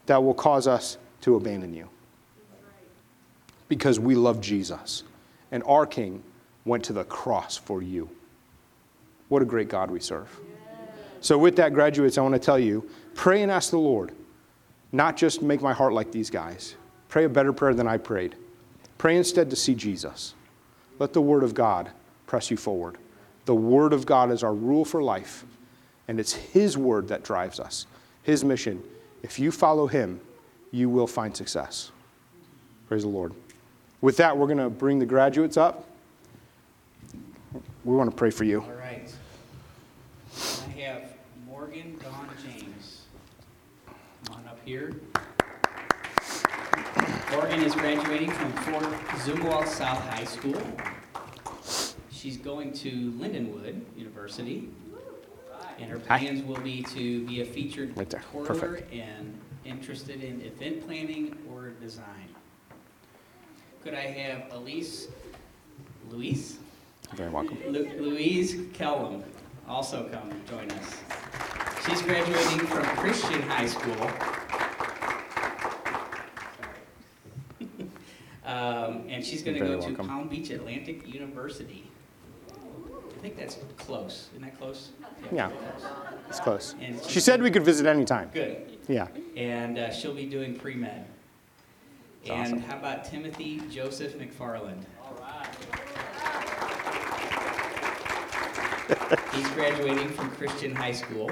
that 0.06 0.24
will 0.24 0.34
cause 0.34 0.68
us 0.68 0.98
to 1.22 1.36
abandon 1.36 1.74
you. 1.74 1.90
Because 3.68 4.00
we 4.00 4.16
love 4.16 4.40
Jesus. 4.40 5.04
And 5.52 5.64
our 5.64 5.86
King 5.86 6.24
went 6.68 6.84
to 6.86 6.94
the 6.94 7.06
cross 7.06 7.58
for 7.58 7.82
you. 7.82 8.10
What 9.30 9.42
a 9.42 9.46
great 9.46 9.70
God 9.70 9.90
we 9.90 10.00
serve. 10.00 10.30
So, 11.22 11.38
with 11.38 11.56
that, 11.56 11.74
graduates, 11.74 12.18
I 12.18 12.22
want 12.22 12.36
to 12.36 12.40
tell 12.40 12.60
you 12.60 12.88
pray 13.16 13.42
and 13.42 13.52
ask 13.52 13.72
the 13.72 13.80
Lord, 13.80 14.12
not 14.92 15.18
just 15.18 15.42
make 15.42 15.62
my 15.62 15.74
heart 15.74 15.94
like 15.94 16.12
these 16.12 16.30
guys. 16.30 16.76
Pray 17.10 17.24
a 17.24 17.30
better 17.30 17.54
prayer 17.54 17.74
than 17.74 17.88
I 17.88 17.98
prayed. 17.98 18.36
Pray 18.98 19.18
instead 19.18 19.50
to 19.50 19.56
see 19.56 19.74
Jesus. 19.74 20.36
Let 21.00 21.14
the 21.14 21.22
Word 21.22 21.44
of 21.44 21.54
God 21.54 21.90
press 22.28 22.52
you 22.52 22.58
forward. 22.58 22.98
The 23.46 23.56
Word 23.56 23.94
of 23.94 24.06
God 24.06 24.32
is 24.32 24.44
our 24.44 24.54
rule 24.54 24.86
for 24.86 25.02
life. 25.02 25.46
And 26.08 26.20
it's 26.20 26.34
His 26.34 26.78
word 26.78 27.08
that 27.10 27.24
drives 27.24 27.60
us, 27.60 27.88
His 28.24 28.44
mission. 28.44 28.84
If 29.24 29.40
you 29.40 29.52
follow 29.52 29.88
Him, 29.88 30.22
you 30.72 30.90
will 30.90 31.08
find 31.08 31.36
success. 31.36 31.92
Praise 32.88 33.04
the 33.04 33.10
Lord. 33.10 33.34
With 34.02 34.18
that, 34.18 34.38
we're 34.38 34.46
going 34.46 34.58
to 34.58 34.70
bring 34.70 35.00
the 35.00 35.06
graduates 35.06 35.58
up. 35.58 35.87
We 37.54 37.96
want 37.96 38.10
to 38.10 38.16
pray 38.16 38.30
for 38.30 38.44
you. 38.44 38.62
All 38.62 38.72
right. 38.74 39.14
I 40.68 40.80
have 40.82 41.14
Morgan 41.48 41.98
Dawn 42.04 42.30
James. 42.44 43.04
Come 44.26 44.36
on 44.38 44.48
up 44.48 44.60
here. 44.66 44.94
Morgan 47.32 47.64
is 47.64 47.74
graduating 47.74 48.32
from 48.32 48.52
Fort 48.54 48.84
Zumwalt 49.24 49.68
South 49.68 50.00
High 50.10 50.24
School. 50.26 50.62
She's 52.12 52.38
going 52.38 52.74
to 52.74 53.12
Lindenwood 53.14 53.82
University. 53.96 54.70
And 55.80 55.90
her 55.92 56.02
Hi. 56.08 56.18
plans 56.20 56.44
will 56.44 56.60
be 56.62 56.82
to 56.84 57.24
be 57.26 57.42
a 57.42 57.46
featured 57.46 57.96
Right 57.96 58.10
there. 58.10 58.24
Perfect. 58.44 58.92
and 58.92 59.40
interested 59.64 60.24
in 60.24 60.42
event 60.42 60.86
planning 60.86 61.38
or 61.52 61.70
design. 61.82 62.28
Could 63.84 63.94
I 63.94 64.02
have 64.08 64.52
Elise, 64.54 65.08
Louise? 66.10 66.58
You're 67.10 67.18
very 67.18 67.30
welcome. 67.30 67.58
Lu- 67.68 67.90
Louise 68.00 68.58
Kellum 68.74 69.24
also 69.68 70.08
come 70.10 70.30
join 70.50 70.70
us. 70.72 70.98
She's 71.86 72.02
graduating 72.02 72.68
from 72.68 72.84
Christian 72.98 73.42
High 73.44 73.66
School. 73.68 74.10
Um, 78.46 79.04
and 79.10 79.26
she's 79.26 79.44
going 79.44 79.56
to 79.56 79.60
go 79.60 79.68
to 79.74 79.78
welcome. 79.88 80.08
Palm 80.08 80.30
Beach 80.30 80.52
Atlantic 80.52 81.06
University. 81.06 81.92
I 82.50 83.20
think 83.20 83.38
that's 83.38 83.58
close. 83.78 84.30
Isn't 84.32 84.44
that 84.46 84.58
close? 84.58 84.92
Yeah. 85.34 85.50
close. 85.50 85.92
It's 86.30 86.40
close. 86.40 86.76
And 86.80 87.04
She 87.04 87.20
said 87.20 87.42
we 87.42 87.52
could 87.52 87.66
visit 87.66 87.86
anytime. 87.86 88.30
Good. 88.34 88.78
Yeah. 88.88 89.08
And 89.36 89.78
uh, 89.78 89.92
she'll 89.92 90.14
be 90.14 90.26
doing 90.28 90.56
pre-med. 90.58 91.06
That's 92.26 92.30
And 92.32 92.42
awesome. 92.60 92.60
how 92.70 92.78
about 92.78 93.04
Timothy 93.04 93.62
Joseph 93.70 94.18
McFarland? 94.18 94.84
He's 99.34 99.48
graduating 99.50 100.10
from 100.10 100.30
Christian 100.32 100.76
High 100.76 100.92
School. 100.92 101.32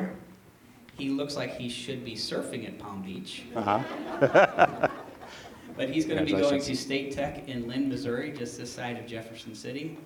He 0.97 1.09
looks 1.09 1.35
like 1.35 1.57
he 1.57 1.67
should 1.67 2.05
be 2.05 2.15
surfing 2.15 2.65
at 2.65 2.79
Palm 2.79 3.01
Beach, 3.01 3.43
Uh 3.55 3.79
huh. 3.79 4.87
but 5.77 5.89
he's 5.89 6.05
going 6.05 6.19
to 6.19 6.25
be 6.25 6.39
going 6.39 6.61
to 6.61 6.75
State 6.75 7.11
Tech 7.11 7.49
in 7.49 7.67
Linn, 7.67 7.89
Missouri, 7.89 8.31
just 8.31 8.57
this 8.57 8.71
side 8.71 8.97
of 8.97 9.05
Jefferson 9.05 9.53
City. 9.53 9.97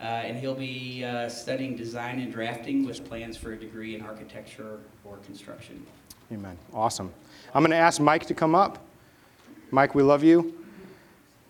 Uh, 0.00 0.04
and 0.04 0.36
he'll 0.36 0.54
be 0.54 1.04
uh, 1.04 1.28
studying 1.28 1.76
design 1.76 2.18
and 2.18 2.32
drafting 2.32 2.84
with 2.84 3.04
plans 3.08 3.36
for 3.36 3.52
a 3.52 3.56
degree 3.56 3.94
in 3.94 4.02
architecture 4.02 4.80
or 5.04 5.16
construction. 5.18 5.86
Amen. 6.32 6.58
Awesome. 6.74 7.12
I'm 7.54 7.62
going 7.62 7.70
to 7.70 7.76
ask 7.76 8.00
Mike 8.00 8.26
to 8.26 8.34
come 8.34 8.54
up. 8.54 8.78
Mike, 9.70 9.94
we 9.94 10.02
love 10.02 10.22
you. 10.22 10.54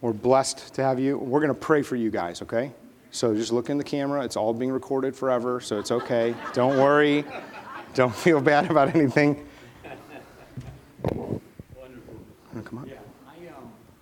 We're 0.00 0.12
blessed 0.12 0.74
to 0.74 0.82
have 0.82 1.00
you. 1.00 1.18
We're 1.18 1.40
going 1.40 1.52
to 1.52 1.58
pray 1.58 1.82
for 1.82 1.96
you 1.96 2.10
guys, 2.10 2.42
okay? 2.42 2.70
So 3.16 3.34
just 3.34 3.50
look 3.50 3.70
in 3.70 3.78
the 3.78 3.84
camera. 3.84 4.22
It's 4.26 4.36
all 4.36 4.52
being 4.52 4.70
recorded 4.70 5.16
forever, 5.16 5.58
so 5.58 5.78
it's 5.78 5.90
okay. 5.90 6.34
Don't 6.52 6.76
worry. 6.76 7.24
Don't 7.94 8.14
feel 8.24 8.42
bad 8.42 8.70
about 8.70 8.94
anything. 8.94 9.48
Wonderful. 11.02 11.40
Come 12.62 12.78
on. 12.78 12.86
Yeah, 12.86 12.96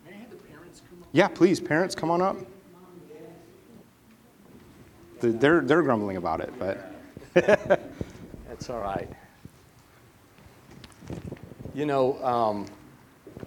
may 0.05 0.15
I 0.15 0.19
have 0.19 0.31
the 0.31 0.37
parents 0.37 0.83
come? 0.89 0.99
Yeah, 1.13 1.29
please, 1.29 1.61
parents, 1.61 1.95
come 1.95 2.11
on 2.11 2.23
up. 2.23 2.37
They're, 5.21 5.61
they're 5.61 5.83
grumbling 5.83 6.17
about 6.17 6.41
it, 6.41 6.53
but 6.59 6.93
That's 7.35 8.69
all 8.69 8.81
right. 8.81 9.09
You 11.73 11.87
know, 11.87 12.21
um, 12.25 12.67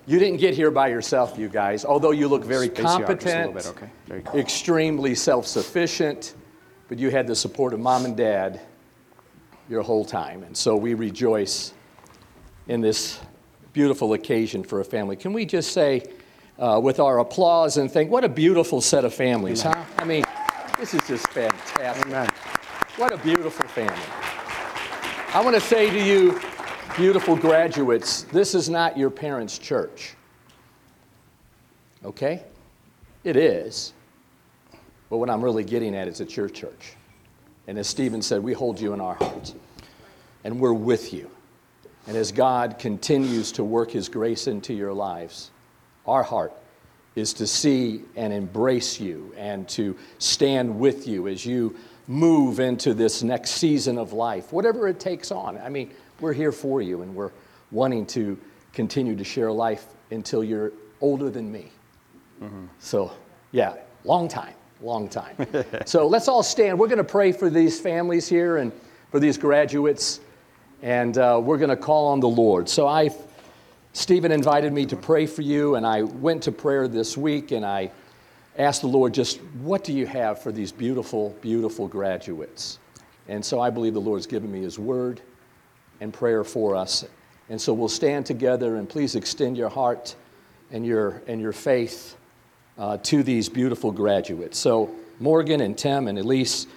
you 0.08 0.20
didn't 0.20 0.38
get 0.38 0.54
here 0.54 0.72
by 0.72 0.88
yourself, 0.88 1.38
you 1.38 1.50
guys, 1.50 1.84
although 1.84 2.12
you 2.12 2.30
look 2.30 2.46
very 2.46 2.68
Space 2.68 2.80
you 2.80 2.86
out 2.86 3.00
just 3.00 3.02
a 3.02 3.06
competent, 3.08 3.54
bit, 3.54 3.68
okay? 3.68 3.90
Very 4.08 4.22
cool. 4.22 4.40
extremely 4.40 5.14
self-sufficient, 5.14 6.34
but 6.88 6.98
you 6.98 7.10
had 7.10 7.28
the 7.28 7.36
support 7.36 7.74
of 7.74 7.82
mom 7.82 8.06
and 8.06 8.16
dad 8.16 8.62
your 9.70 9.82
whole 9.82 10.06
time. 10.06 10.44
And 10.44 10.56
so 10.56 10.78
we 10.78 10.94
rejoice 10.94 11.74
in 12.70 12.80
this 12.80 13.20
beautiful 13.74 14.14
occasion 14.14 14.64
for 14.64 14.80
a 14.80 14.86
family. 14.86 15.18
Can 15.18 15.34
we 15.34 15.46
just 15.46 15.74
say, 15.74 16.04
uh, 16.58 16.80
with 16.82 17.02
our 17.02 17.20
applause 17.20 17.76
and 17.76 17.92
think, 17.92 18.10
what 18.10 18.24
a 18.24 18.30
beautiful 18.30 18.80
set 18.80 19.04
of 19.04 19.14
families, 19.14 19.62
huh? 19.62 19.84
I 19.98 20.06
mean, 20.06 20.24
this 20.80 20.94
is 20.94 21.06
just 21.06 21.28
fantastic. 21.28 22.08
amen. 22.08 22.30
What 22.96 23.14
a 23.14 23.18
beautiful 23.18 23.68
family. 23.68 23.94
I 25.34 25.42
want 25.42 25.56
to 25.56 25.62
say 25.62 25.90
to 25.90 26.02
you, 26.02 26.40
beautiful 26.96 27.36
graduates, 27.36 28.24
this 28.24 28.56
is 28.56 28.70
not 28.70 28.98
your 28.98 29.10
parents' 29.10 29.58
church. 29.58 30.16
Okay? 32.06 32.44
It 33.24 33.36
is. 33.36 33.94
But 35.10 35.18
what 35.18 35.30
I'm 35.30 35.44
really 35.44 35.64
getting 35.64 35.96
at 35.96 36.08
is 36.08 36.22
it's 36.22 36.36
your 36.36 36.50
church. 36.50 36.94
And 37.68 37.78
as 37.78 37.88
Steven 37.88 38.22
said, 38.22 38.42
we 38.42 38.54
hold 38.54 38.80
you 38.80 38.94
in 38.94 39.02
our 39.02 39.16
hearts. 39.16 39.56
And 40.44 40.60
we're 40.60 40.74
with 40.74 41.14
you. 41.14 41.30
And 42.08 42.16
as 42.16 42.32
God 42.32 42.80
continues 42.80 43.52
to 43.54 43.64
work 43.64 43.92
his 43.92 44.08
grace 44.08 44.48
into 44.48 44.74
your 44.74 44.94
lives, 44.94 45.52
our 46.06 46.24
heart 46.24 46.54
is 47.16 47.34
to 47.34 47.48
see 47.48 48.04
and 48.16 48.32
embrace 48.32 49.00
you 49.00 49.34
and 49.36 49.68
to 49.70 49.98
stand 50.20 50.80
with 50.80 51.08
you 51.08 51.28
as 51.28 51.46
you 51.46 51.76
move 52.08 52.60
into 52.62 52.94
this 52.94 53.24
next 53.24 53.52
season 53.52 53.98
of 53.98 54.14
life, 54.14 54.54
whatever 54.54 54.88
it 54.88 55.00
takes 55.00 55.32
on. 55.32 55.58
I 55.58 55.68
mean, 55.68 55.92
we're 56.20 56.34
here 56.34 56.52
for 56.52 56.82
you 56.82 57.02
and 57.02 57.14
we're 57.14 57.32
wanting 57.72 58.06
to 58.08 58.38
continue 58.74 59.16
to 59.16 59.24
share 59.24 59.52
life 59.52 59.86
until 60.12 60.44
you're 60.44 60.72
older 61.02 61.30
than 61.30 61.52
me. 61.52 61.72
So, 62.80 63.12
yeah, 63.52 63.76
long 64.04 64.28
time, 64.28 64.54
long 64.82 65.10
time. 65.10 65.36
so 65.86 66.08
let's 66.08 66.28
all 66.28 66.44
stand. 66.44 66.78
We're 66.78 66.88
going 66.88 66.98
to 66.98 67.04
pray 67.04 67.32
for 67.32 67.50
these 67.50 67.80
families 67.80 68.28
here 68.28 68.58
and 68.58 68.72
for 69.12 69.20
these 69.20 69.38
graduates, 69.38 70.20
and 70.82 71.18
uh, 71.18 71.40
we're 71.44 71.58
going 71.58 71.70
to 71.70 71.78
call 71.78 72.08
on 72.08 72.20
the 72.20 72.28
Lord. 72.28 72.70
So 72.70 72.88
I, 72.88 73.10
Steven 73.94 74.32
invited 74.32 74.74
me 74.74 74.86
to 74.86 74.96
pray 74.96 75.26
for 75.26 75.42
you, 75.42 75.76
and 75.76 75.86
I 75.86 76.04
went 76.04 76.44
to 76.44 76.52
prayer 76.52 76.88
this 76.88 77.18
week, 77.18 77.52
and 77.52 77.66
I 77.66 77.92
asked 78.58 78.82
the 78.82 78.88
Lord, 78.88 79.14
just 79.14 79.40
what 79.62 79.84
do 79.84 79.94
you 79.94 80.06
have 80.06 80.42
for 80.42 80.52
these 80.52 80.72
beautiful, 80.72 81.36
beautiful 81.42 81.88
graduates? 81.88 82.80
And 83.28 83.44
so 83.44 83.60
I 83.60 83.70
believe 83.70 83.94
the 83.94 84.02
Lord's 84.02 84.28
given 84.28 84.52
me 84.52 84.62
His 84.62 84.78
word 84.80 85.22
and 86.00 86.14
prayer 86.14 86.44
for 86.44 86.76
us. 86.76 87.06
And 87.50 87.60
so 87.60 87.74
we'll 87.74 87.88
stand 87.88 88.26
together, 88.26 88.76
and 88.76 88.90
please 88.90 89.16
extend 89.16 89.58
your 89.58 89.70
heart 89.70 90.16
and 90.72 90.86
your, 90.86 91.22
and 91.28 91.40
your 91.40 91.54
faith 91.54 92.18
uh, 92.78 92.98
to 92.98 93.24
these 93.24 93.50
beautiful 93.50 93.92
graduates. 93.92 94.58
So, 94.58 94.92
Morgan 95.20 95.62
and 95.62 95.78
Tim 95.78 96.08
and 96.08 96.20
Elise, 96.20 96.68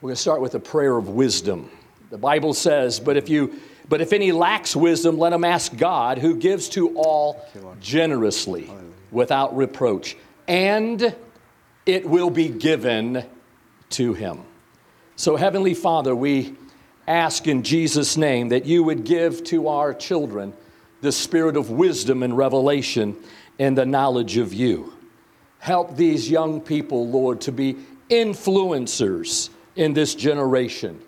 we're 0.00 0.08
going 0.08 0.14
to 0.14 0.20
start 0.20 0.40
with 0.40 0.54
a 0.54 0.60
prayer 0.60 0.96
of 0.96 1.08
wisdom. 1.08 1.70
The 2.10 2.18
Bible 2.18 2.54
says, 2.54 3.00
but 3.00 3.16
if 3.16 3.28
you 3.28 3.58
but 3.88 4.00
if 4.00 4.12
any 4.12 4.32
lacks 4.32 4.76
wisdom, 4.76 5.18
let 5.18 5.32
him 5.32 5.44
ask 5.44 5.76
God, 5.76 6.18
who 6.18 6.36
gives 6.36 6.68
to 6.70 6.96
all 6.96 7.44
generously 7.80 8.70
without 9.10 9.56
reproach, 9.56 10.16
and 10.46 11.14
it 11.84 12.08
will 12.08 12.30
be 12.30 12.48
given 12.48 13.24
to 13.90 14.14
him. 14.14 14.44
So, 15.16 15.36
Heavenly 15.36 15.74
Father, 15.74 16.14
we 16.14 16.54
ask 17.06 17.46
in 17.46 17.62
Jesus' 17.62 18.16
name 18.16 18.48
that 18.50 18.64
you 18.64 18.82
would 18.84 19.04
give 19.04 19.42
to 19.44 19.68
our 19.68 19.92
children 19.92 20.52
the 21.00 21.12
spirit 21.12 21.56
of 21.56 21.70
wisdom 21.70 22.22
and 22.22 22.36
revelation 22.36 23.16
and 23.58 23.76
the 23.76 23.86
knowledge 23.86 24.36
of 24.36 24.54
you. 24.54 24.92
Help 25.58 25.96
these 25.96 26.30
young 26.30 26.60
people, 26.60 27.08
Lord, 27.08 27.40
to 27.42 27.52
be 27.52 27.76
influencers 28.08 29.50
in 29.76 29.94
this 29.94 30.14
generation, 30.14 31.00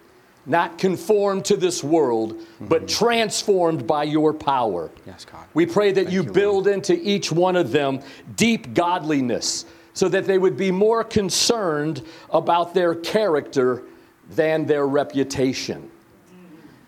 not 0.47 0.79
conformed 0.79 1.45
to 1.47 1.57
this 1.57 1.83
world, 1.85 2.41
but 2.61 2.83
mhm. 2.83 2.89
transformed 2.89 3.87
by 3.87 4.05
your 4.05 4.33
power. 4.33 4.91
Yes, 5.07 5.25
God. 5.25 5.45
We 5.55 5.67
pray 5.67 5.93
that 5.93 6.07
you 6.11 6.21
you, 6.21 6.23
Lord. 6.23 6.35
build 6.35 6.67
into 6.69 6.95
each 6.95 7.31
one 7.31 7.57
of 7.57 7.73
them 7.73 8.01
deep 8.37 8.75
godliness 8.75 9.65
so 9.93 10.09
that 10.09 10.27
they 10.27 10.39
would 10.39 10.57
be 10.57 10.71
more 10.71 11.05
concerned 11.05 12.03
about 12.31 12.75
their 12.75 12.95
character 12.95 13.85
than 14.31 14.67
their 14.67 14.87
reputation. 14.87 15.91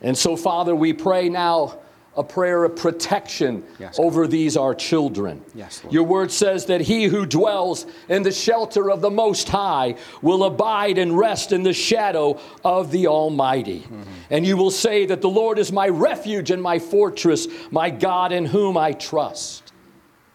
And 0.03 0.17
so, 0.17 0.37
Father, 0.37 0.75
we 0.75 0.93
pray 0.93 1.29
now 1.29 1.79
a 2.17 2.25
prayer 2.25 2.65
of 2.65 2.77
protection 2.77 3.63
Yes, 3.79 3.99
over 3.99 4.27
these 4.27 4.57
our 4.57 4.75
children. 4.75 5.43
Yes, 5.55 5.85
Lord. 5.85 5.93
Your 5.93 6.05
word 6.05 6.33
says 6.33 6.67
that 6.67 6.81
he 6.81 7.05
who 7.05 7.27
dwells 7.27 7.87
in 8.09 8.23
the 8.23 8.33
shelter 8.33 8.91
of 8.91 9.03
the 9.03 9.11
Most 9.11 9.49
High 9.49 9.97
will 10.23 10.45
abide 10.45 10.97
and 10.99 11.17
rest 11.17 11.53
in 11.53 11.63
the 11.63 11.75
shadow 11.75 12.41
of 12.65 12.91
the 12.91 13.07
Almighty. 13.07 13.81
Mm-hmm. 13.81 14.03
And 14.31 14.47
you 14.47 14.57
will 14.57 14.71
say 14.71 15.07
that 15.07 15.21
the 15.21 15.29
Lord 15.29 15.59
is 15.59 15.71
my 15.73 15.89
refuge 15.89 16.51
and 16.51 16.63
my 16.63 16.79
fortress, 16.79 17.47
my 17.71 17.91
God 17.91 18.33
in 18.33 18.47
whom 18.47 18.79
I 18.79 18.93
trust. 18.93 19.73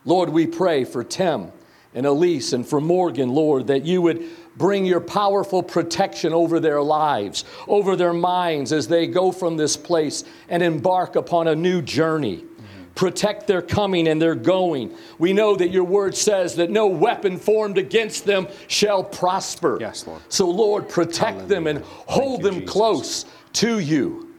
Lord, 0.06 0.30
we 0.30 0.48
pray 0.48 0.86
for 0.86 1.04
Tim 1.04 1.52
and 1.94 2.06
Elise 2.06 2.54
and 2.54 2.66
for 2.66 2.80
Morgan, 2.80 3.30
Lord, 3.30 3.68
that 3.68 3.86
you 3.86 4.02
would 4.04 4.24
bring 4.62 4.86
your 4.86 5.02
powerful 5.02 5.64
protection 5.64 6.34
over 6.34 6.60
their 6.60 6.84
lives, 6.84 7.46
over 7.68 7.96
their 7.96 8.14
minds 8.14 8.72
as 8.72 8.88
they 8.88 9.08
go 9.08 9.32
from 9.32 9.58
this 9.58 9.76
place 9.76 10.24
and 10.50 10.62
embark 10.62 11.16
upon 11.16 11.48
a 11.48 11.56
new 11.56 11.82
journey. 11.82 12.46
Protect 12.94 13.48
their 13.48 13.64
coming 13.64 14.08
and 14.08 14.22
their 14.22 14.36
going. 14.36 14.96
We 15.18 15.34
know 15.34 15.56
that 15.56 15.72
your 15.72 15.84
word 15.84 16.16
says 16.16 16.56
that 16.58 16.70
no 16.70 16.86
weapon 16.86 17.38
formed 17.38 17.80
against 17.80 18.26
them 18.26 18.48
shall 18.68 19.04
prosper. 19.04 19.78
Yes, 19.80 20.06
Lord. 20.06 20.22
So, 20.30 20.48
Lord, 20.48 20.88
protect 20.88 21.48
them 21.48 21.66
and 21.66 21.80
hold 21.84 22.42
you, 22.42 22.52
them 22.52 22.60
Jesus. 22.60 22.72
close 22.72 23.26
to 23.54 23.80
you. 23.80 24.36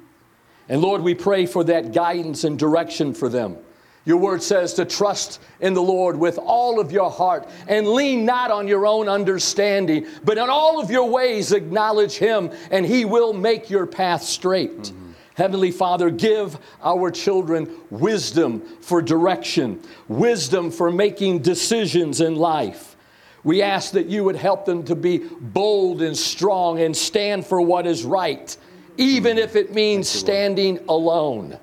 And 0.68 0.80
Lord, 0.80 1.02
we 1.02 1.14
pray 1.14 1.46
for 1.46 1.64
that 1.64 1.92
guidance 1.92 2.44
and 2.44 2.56
direction 2.56 3.12
for 3.12 3.28
them. 3.28 3.56
Your 4.04 4.16
word 4.16 4.42
says 4.42 4.74
to 4.74 4.84
trust 4.84 5.40
in 5.60 5.74
the 5.74 5.82
Lord 5.82 6.16
with 6.16 6.38
all 6.38 6.80
of 6.80 6.90
your 6.90 7.10
heart 7.10 7.48
and 7.68 7.86
lean 7.86 8.24
not 8.24 8.50
on 8.50 8.66
your 8.66 8.84
own 8.86 9.08
understanding, 9.08 10.06
but 10.24 10.38
in 10.38 10.50
all 10.50 10.80
of 10.80 10.90
your 10.90 11.08
ways 11.08 11.52
acknowledge 11.52 12.14
Him, 12.14 12.50
and 12.72 12.84
He 12.84 13.04
will 13.04 13.32
make 13.32 13.70
your 13.70 13.86
path 13.86 14.22
straight. 14.22 14.92
Heavenly 15.34 15.70
Father, 15.70 16.10
give 16.10 16.58
our 16.82 17.10
children 17.10 17.74
wisdom 17.90 18.60
for 18.80 19.00
direction, 19.00 19.80
wisdom 20.08 20.70
for 20.70 20.90
making 20.90 21.38
decisions 21.38 22.20
in 22.20 22.36
life. 22.36 22.96
We 23.44 23.62
ask 23.62 23.92
that 23.92 24.06
you 24.06 24.24
would 24.24 24.36
help 24.36 24.66
them 24.66 24.84
to 24.84 24.94
be 24.94 25.18
bold 25.18 26.02
and 26.02 26.16
strong 26.16 26.80
and 26.80 26.96
stand 26.96 27.46
for 27.46 27.60
what 27.60 27.86
is 27.86 28.04
right, 28.04 28.54
even 28.96 29.38
if 29.38 29.56
it 29.56 29.74
means 29.74 30.08
standing 30.08 30.78
alone. 30.88 31.58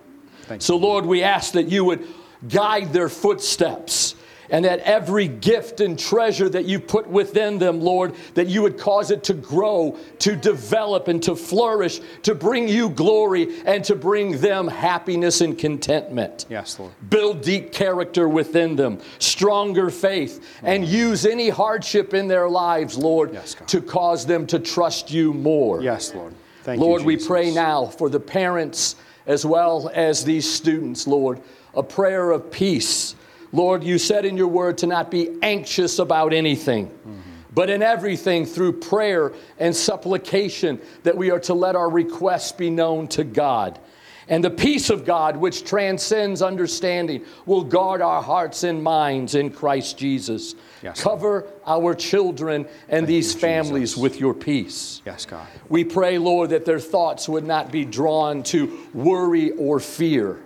So, 0.57 0.77
Lord, 0.77 1.05
we 1.05 1.21
ask 1.21 1.53
that 1.53 1.67
you 1.67 1.85
would 1.85 2.07
guide 2.47 2.93
their 2.93 3.09
footsteps 3.09 4.15
and 4.49 4.65
that 4.65 4.79
every 4.79 5.27
gift 5.27 5.79
and 5.79 5.97
treasure 5.97 6.49
that 6.49 6.65
you 6.65 6.79
put 6.79 7.07
within 7.07 7.59
them, 7.59 7.79
Lord, 7.81 8.15
that 8.33 8.47
you 8.47 8.61
would 8.63 8.77
cause 8.77 9.11
it 9.11 9.23
to 9.25 9.33
grow, 9.33 9.97
to 10.19 10.35
develop, 10.35 11.07
and 11.07 11.21
to 11.23 11.35
flourish, 11.35 11.99
to 12.23 12.33
bring 12.33 12.67
you 12.67 12.89
glory 12.89 13.61
and 13.65 13.83
to 13.85 13.95
bring 13.95 14.39
them 14.39 14.67
happiness 14.67 15.41
and 15.41 15.57
contentment 15.57 16.45
Yes, 16.49 16.79
Lord. 16.79 16.91
build 17.09 17.41
deep 17.41 17.71
character 17.71 18.27
within 18.27 18.75
them, 18.75 18.99
stronger 19.19 19.89
faith, 19.89 20.43
and 20.63 20.83
mm. 20.83 20.89
use 20.89 21.25
any 21.25 21.49
hardship 21.49 22.13
in 22.13 22.27
their 22.27 22.49
lives, 22.49 22.97
Lord, 22.97 23.33
Yes, 23.33 23.55
to 23.67 23.81
cause 23.81 24.25
them 24.25 24.47
to 24.47 24.59
trust 24.59 25.11
you 25.11 25.33
more. 25.33 25.81
Yes, 25.81 26.13
Lord. 26.13 26.33
Thank 26.63 26.79
you. 26.79 26.85
Lord, 26.85 27.01
you, 27.01 27.07
we 27.07 27.17
pray 27.17 27.51
now 27.51 27.85
for 27.85 28.09
the 28.09 28.19
parents 28.19 28.95
as 29.27 29.45
well 29.45 29.91
as 29.93 30.23
these 30.23 30.51
students, 30.51 31.05
Lord, 31.05 31.39
a 31.79 31.83
prayer 31.83 32.31
of 32.31 32.51
peace. 32.51 33.15
Lord, 33.51 33.83
you 33.83 33.97
said 33.97 34.25
in 34.25 34.37
your 34.37 34.47
word 34.49 34.77
to 34.79 34.87
not 34.87 35.09
be 35.09 35.29
anxious 35.41 35.97
about 35.97 36.33
anything, 36.33 36.87
Mm-hmm. 36.87 37.19
but 37.53 37.69
in 37.69 37.81
everything 37.81 38.45
through 38.45 38.73
prayer 38.73 39.31
and 39.57 39.75
supplication 39.75 40.79
that 41.03 41.17
we 41.17 41.31
are 41.31 41.39
to 41.39 41.53
let 41.53 41.75
our 41.75 41.89
requests 41.89 42.51
be 42.51 42.69
known 42.69 43.07
to 43.07 43.23
God. 43.23 43.79
And 44.27 44.43
the 44.43 44.51
peace 44.51 44.91
of 44.91 45.05
God, 45.05 45.37
which 45.37 45.63
transcends 45.65 46.43
understanding, 46.43 47.25
will 47.47 47.63
guard 47.63 47.99
our 48.03 48.21
hearts 48.21 48.63
and 48.63 48.83
minds 48.83 49.33
in 49.33 49.49
Christ 49.49 49.97
Jesus. 49.97 50.53
Yes. 50.83 51.01
Cover 51.01 51.47
our 51.65 51.95
children 51.95 52.67
and 52.89 53.07
these 53.07 53.33
you, 53.33 53.39
families 53.39 53.91
Jesus. 53.91 54.03
with 54.03 54.19
your 54.19 54.35
peace. 54.35 55.01
Yes, 55.03 55.25
God. 55.25 55.47
We 55.67 55.83
pray, 55.83 56.19
Lord, 56.19 56.51
that 56.51 56.63
their 56.65 56.79
thoughts 56.79 57.27
would 57.27 57.43
not 57.45 57.71
be 57.71 57.85
drawn 57.85 58.43
to 58.43 58.77
worry 58.93 59.49
or 59.53 59.79
fear, 59.79 60.37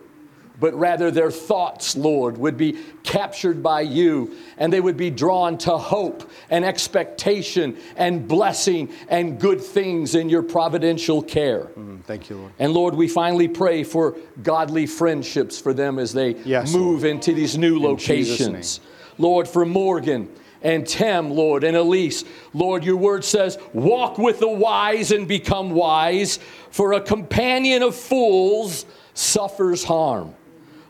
but 0.64 0.74
rather 0.76 1.12
their 1.12 1.30
thoughts, 1.30 1.94
Lord, 1.98 2.38
would 2.38 2.56
be 2.56 2.78
captured 3.04 3.62
by 3.62 3.82
you 3.82 4.38
and 4.58 4.72
they 4.72 4.80
would 4.80 4.96
be 4.96 5.10
drawn 5.10 5.58
to 5.58 5.78
hope 5.78 6.32
and 6.50 6.64
expectation 6.64 7.76
and 7.98 8.26
blessing 8.26 8.90
and 9.10 9.38
good 9.38 9.60
things 9.60 10.16
in 10.16 10.30
your 10.30 10.42
providential 10.42 11.22
care. 11.22 11.66
Mm, 11.78 12.02
Thank 12.06 12.30
you, 12.30 12.38
Lord. 12.38 12.54
And 12.60 12.72
Lord, 12.72 12.96
we 12.96 13.10
finally 13.10 13.50
pray 13.50 13.84
for 13.84 14.16
godly 14.42 14.88
friendships 14.88 15.60
for 15.60 15.74
them 15.74 16.00
as 16.00 16.14
they 16.14 16.36
Yes, 16.46 16.74
move 16.74 17.04
into 17.04 17.34
these 17.34 17.58
new 17.58 17.74
Jesus' 17.98 18.40
locations. 18.40 18.80
Lord, 19.18 19.50
for 19.50 19.66
Morgan 19.66 20.30
and 20.62 20.88
Tim, 20.88 21.30
Lord, 21.32 21.66
and 21.66 21.76
Elise, 21.76 22.24
Lord, 22.54 22.86
your 22.86 22.96
word 22.96 23.26
says, 23.26 23.58
walk 23.74 24.18
with 24.18 24.40
the 24.40 24.48
wise 24.48 25.12
and 25.12 25.28
become 25.28 25.72
wise, 25.72 26.40
for 26.72 26.94
a 26.94 27.02
companion 27.02 27.84
of 27.84 27.98
fools 27.98 28.86
suffers 29.14 29.84
harm. 29.84 30.34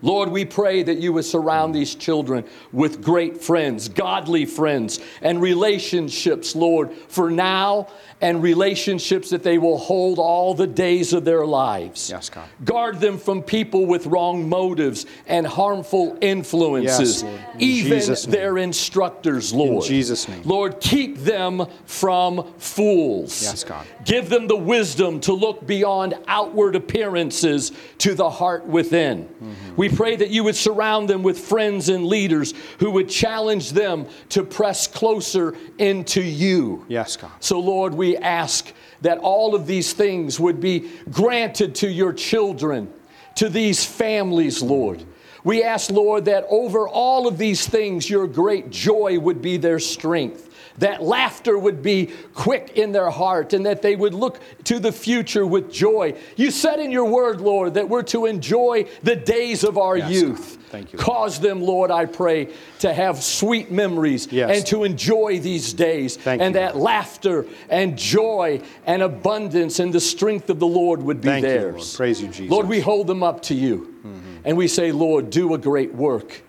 Lord, 0.03 0.29
we 0.29 0.43
pray 0.43 0.83
that 0.83 0.97
you 0.97 1.13
would 1.13 1.23
surround 1.23 1.73
these 1.73 1.95
children 1.95 2.43
with 2.73 3.01
great 3.01 3.41
friends, 3.41 3.87
godly 3.87 4.45
friends, 4.45 4.99
and 5.21 5.41
relationships, 5.41 6.55
Lord, 6.55 6.91
for 7.07 7.31
now, 7.31 7.87
and 8.19 8.43
relationships 8.43 9.29
that 9.29 9.43
they 9.43 9.57
will 9.57 9.77
hold 9.77 10.19
all 10.19 10.53
the 10.53 10.67
days 10.67 11.13
of 11.13 11.23
their 11.23 11.45
lives. 11.45 12.09
Yes, 12.09 12.29
God. 12.29 12.47
Guard 12.65 12.99
them 12.99 13.17
from 13.17 13.41
people 13.41 13.85
with 13.85 14.05
wrong 14.05 14.47
motives 14.47 15.05
and 15.25 15.47
harmful 15.47 16.17
influences, 16.21 17.23
Yes. 17.23 17.33
In 17.55 17.61
even 17.61 17.99
Jesus' 17.99 18.27
name. 18.27 18.31
their 18.31 18.57
instructors, 18.57 19.53
Lord. 19.53 19.83
In 19.83 19.89
Jesus' 19.89 20.27
name. 20.27 20.41
Lord, 20.43 20.81
keep 20.81 21.17
them 21.19 21.65
from 21.85 22.53
fools. 22.57 23.41
Yes, 23.41 23.63
God. 23.63 23.85
Give 24.03 24.29
them 24.29 24.47
the 24.47 24.55
wisdom 24.57 25.21
to 25.21 25.33
look 25.33 25.65
beyond 25.65 26.13
outward 26.27 26.75
appearances 26.75 27.71
to 27.99 28.15
the 28.15 28.29
heart 28.29 28.65
within. 28.65 29.25
Mm-hmm. 29.25 29.75
We 29.75 29.89
pray 29.95 30.15
that 30.15 30.29
you 30.29 30.43
would 30.43 30.55
surround 30.55 31.09
them 31.09 31.23
with 31.23 31.39
friends 31.39 31.89
and 31.89 32.05
leaders 32.05 32.53
who 32.79 32.91
would 32.91 33.09
challenge 33.09 33.71
them 33.71 34.07
to 34.29 34.43
press 34.43 34.87
closer 34.87 35.55
into 35.77 36.21
you. 36.21 36.85
Yes, 36.87 37.17
God. 37.17 37.31
So, 37.39 37.59
Lord, 37.59 37.93
we 37.93 38.17
ask 38.17 38.73
that 39.01 39.17
all 39.19 39.55
of 39.55 39.67
these 39.67 39.93
things 39.93 40.39
would 40.39 40.59
be 40.59 40.91
granted 41.11 41.75
to 41.75 41.89
your 41.89 42.13
children, 42.13 42.91
to 43.35 43.49
these 43.49 43.85
families, 43.85 44.61
Lord. 44.61 45.03
We 45.43 45.63
ask, 45.63 45.91
Lord, 45.91 46.25
that 46.25 46.45
over 46.49 46.87
all 46.87 47.27
of 47.27 47.37
these 47.37 47.67
things, 47.67 48.09
your 48.09 48.27
great 48.27 48.69
joy 48.69 49.19
would 49.19 49.41
be 49.41 49.57
their 49.57 49.79
strength. 49.79 50.52
That 50.79 51.03
laughter 51.03 51.57
would 51.57 51.81
be 51.81 52.11
quick 52.33 52.71
in 52.75 52.91
their 52.91 53.09
heart 53.09 53.53
and 53.53 53.65
that 53.65 53.81
they 53.81 53.95
would 53.95 54.13
look 54.13 54.39
to 54.65 54.79
the 54.79 54.91
future 54.91 55.45
with 55.45 55.71
joy. 55.71 56.15
You 56.35 56.51
said 56.51 56.79
in 56.79 56.91
your 56.91 57.05
word, 57.05 57.41
Lord, 57.41 57.75
that 57.75 57.87
we're 57.89 58.03
to 58.03 58.25
enjoy 58.25 58.85
the 59.03 59.15
days 59.15 59.63
of 59.63 59.77
our 59.77 59.97
Yes, 59.97 60.11
youth. 60.11 60.57
Thank 60.71 60.91
you. 60.91 60.97
Cause 60.97 61.39
them, 61.39 61.61
Lord, 61.61 61.91
I 61.91 62.05
pray, 62.05 62.49
to 62.79 62.91
have 62.91 63.21
sweet 63.23 63.71
memories 63.71 64.27
Yes. 64.31 64.57
and 64.57 64.65
to 64.67 64.83
enjoy 64.83 65.39
these 65.39 65.71
days. 65.73 66.17
Thank 66.17 66.41
and 66.41 66.55
you, 66.55 66.61
that 66.61 66.75
laughter 66.75 67.45
and 67.69 67.95
joy 67.95 68.61
and 68.87 69.03
abundance 69.03 69.79
and 69.79 69.93
the 69.93 69.99
strength 69.99 70.49
of 70.49 70.59
the 70.59 70.65
Lord 70.67 71.03
would 71.03 71.21
be 71.21 71.27
Thank 71.27 71.43
you, 71.43 71.49
theirs. 71.49 71.75
Lord. 71.75 71.97
Praise 71.97 72.21
you, 72.21 72.27
Jesus. 72.29 72.49
Lord, 72.49 72.67
we 72.67 72.79
hold 72.79 73.05
them 73.05 73.21
up 73.21 73.43
to 73.43 73.53
you. 73.53 73.93
Mm-hmm. 73.99 74.19
And 74.45 74.57
we 74.57 74.67
say, 74.67 74.91
Lord, 74.91 75.29
do 75.29 75.53
a 75.53 75.57
great 75.57 75.93
work 75.93 76.41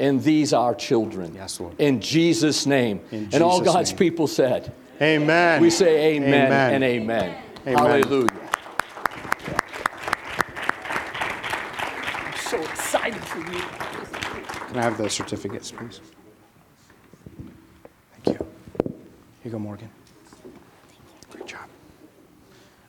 in 0.00 0.20
these 0.22 0.52
our 0.54 0.74
children. 0.74 1.34
Yes, 1.34 1.60
Lord. 1.60 1.78
In 1.78 2.00
Jesus' 2.00 2.64
name. 2.64 3.02
In 3.12 3.28
and 3.32 3.42
all 3.42 3.60
God's 3.60 3.90
name. 3.90 3.98
people 3.98 4.26
said, 4.26 4.72
Amen. 5.00 5.60
we 5.60 5.70
say 5.70 6.16
amen, 6.16 6.46
Amen. 6.46 6.74
and 6.74 6.84
amen. 6.84 7.42
Amen. 7.66 7.78
Hallelujah. 7.78 8.50
I'm 12.26 12.34
so 12.38 12.58
excited 12.62 13.22
for 13.22 13.38
you. 13.40 13.60
Can 14.68 14.78
I 14.78 14.82
have 14.82 14.96
the 14.96 15.10
certificates, 15.10 15.70
please? 15.70 16.00
Thank 18.24 18.38
you. 18.38 18.46
Here 18.86 18.96
you 19.44 19.50
go, 19.50 19.58
Morgan. 19.58 19.90
Great 21.30 21.46
job. 21.46 21.68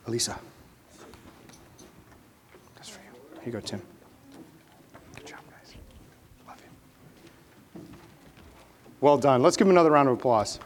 Elisa. 0.06 0.38
That's 2.76 2.88
for 2.88 3.00
you. 3.00 3.10
Here 3.40 3.46
you 3.46 3.52
go, 3.52 3.60
Tim. 3.60 3.82
Good 5.16 5.26
job, 5.26 5.40
guys. 5.50 5.74
Love 6.46 6.62
you. 6.62 7.82
Well 9.02 9.18
done. 9.18 9.42
Let's 9.42 9.56
give 9.56 9.66
him 9.66 9.72
another 9.72 9.90
round 9.90 10.08
of 10.08 10.14
applause. 10.14 10.60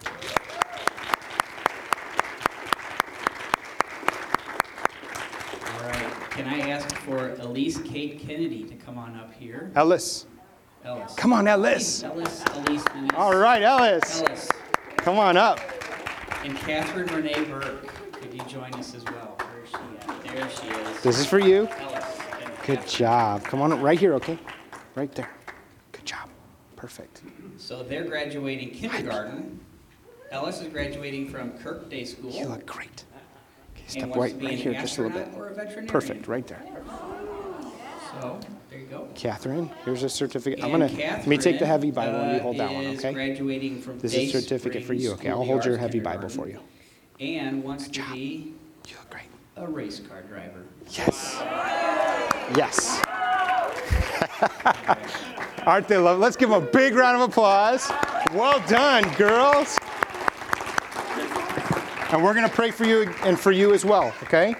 All 5.72 5.80
right. 5.80 6.30
Can 6.32 6.46
I 6.46 6.68
ask 6.68 6.94
for 6.96 7.30
Elise 7.40 7.78
Kate 7.78 8.20
Kennedy 8.20 8.64
to 8.64 8.74
come 8.74 8.98
on 8.98 9.16
up 9.16 9.32
here? 9.32 9.72
Ellis. 9.74 10.26
Ellis. 10.84 11.14
Come 11.14 11.32
on, 11.32 11.48
Ellis. 11.48 12.04
Ellis, 12.04 12.44
Elise, 12.52 12.84
Louise. 12.94 13.10
All 13.16 13.34
right, 13.34 13.62
Ellis. 13.62 14.20
Ellis. 14.20 14.50
Come 14.98 15.18
on 15.18 15.38
up. 15.38 15.58
And 16.44 16.54
Catherine 16.58 17.06
Renee 17.06 17.42
Burke, 17.44 17.90
could 18.12 18.34
you 18.34 18.42
join 18.42 18.70
us 18.74 18.94
as 18.94 19.04
well? 19.06 19.38
Where 19.38 19.64
is 19.64 19.70
she 19.70 19.76
at? 19.76 20.24
There 20.24 20.50
she 20.50 20.66
is. 20.90 21.02
This 21.02 21.18
is 21.18 21.26
for 21.26 21.38
you. 21.38 21.68
Ellis. 21.78 22.04
Good 22.66 22.86
job. 22.86 23.44
Come 23.44 23.62
on, 23.62 23.72
up 23.72 23.80
right 23.80 23.98
here, 23.98 24.12
okay? 24.12 24.38
Right 24.94 25.10
there. 25.14 25.30
Good 25.92 26.04
job. 26.04 26.28
Perfect. 26.76 27.22
So 27.58 27.82
they're 27.82 28.04
graduating 28.04 28.70
kindergarten. 28.70 29.60
Ellis 30.30 30.60
is 30.60 30.68
graduating 30.68 31.28
from 31.28 31.52
Kirk 31.58 31.88
Day 31.88 32.04
School. 32.04 32.30
You 32.30 32.46
look 32.46 32.66
great. 32.66 33.04
Okay, 33.74 33.82
and 33.82 33.90
step 33.90 34.08
wants 34.08 34.18
right, 34.18 34.32
to 34.32 34.38
be 34.38 34.46
right 34.46 34.54
an 34.54 34.58
here, 34.60 34.72
just 34.74 34.98
a 34.98 35.02
little 35.02 35.18
astronaut 35.18 35.32
bit. 35.32 35.40
Or 35.40 35.48
a 35.48 35.54
veterinarian. 35.54 35.86
Perfect, 35.88 36.28
right 36.28 36.46
there. 36.46 36.62
So 38.20 38.40
there 38.70 38.78
you 38.78 38.86
go. 38.86 39.08
Catherine, 39.14 39.70
here's 39.84 40.02
a 40.02 40.08
certificate. 40.08 40.62
I'm 40.62 40.72
And 40.74 40.90
gonna, 40.90 40.92
let 40.98 41.26
me 41.26 41.36
take 41.38 41.58
the 41.58 41.64
Catherine, 41.64 41.68
heavy 41.70 41.90
Bible 41.90 42.20
and 42.20 42.32
you 42.32 42.38
uh, 42.38 42.42
hold 42.42 42.56
that 42.58 42.72
one, 42.72 42.84
is 42.84 42.98
okay? 42.98 43.12
graduating 43.12 43.80
from 43.80 43.98
This 44.00 44.12
Day 44.12 44.24
is 44.24 44.34
a 44.34 44.40
certificate 44.40 44.84
for 44.84 44.94
you, 44.94 45.12
okay? 45.12 45.30
I'll 45.30 45.44
hold 45.44 45.64
your 45.64 45.76
heavy 45.76 46.00
Bible 46.00 46.28
for 46.28 46.46
Kindergarten, 46.46 46.68
you. 47.18 47.26
And 47.26 47.64
wants 47.64 47.88
to 47.88 48.02
be 48.12 48.54
You 48.88 48.94
look 48.98 49.10
great. 49.10 49.24
a 49.56 49.66
race 49.66 50.00
car 50.00 50.22
driver. 50.22 50.64
Yes. 50.90 51.36
Yes. 52.56 53.02
Aren't 55.66 55.88
they 55.88 55.96
lovely? 55.96 56.22
Let's 56.22 56.36
give 56.36 56.50
them 56.50 56.62
a 56.62 56.66
big 56.66 56.94
round 56.94 57.20
of 57.20 57.28
applause. 57.28 57.90
Well 58.32 58.60
done, 58.68 59.12
girls. 59.14 59.78
And 62.12 62.22
we're 62.22 62.34
going 62.34 62.48
to 62.48 62.54
pray 62.54 62.70
for 62.70 62.84
you 62.84 63.12
and 63.24 63.38
for 63.38 63.50
you 63.50 63.74
as 63.74 63.84
well, 63.84 64.12
okay? 64.22 64.54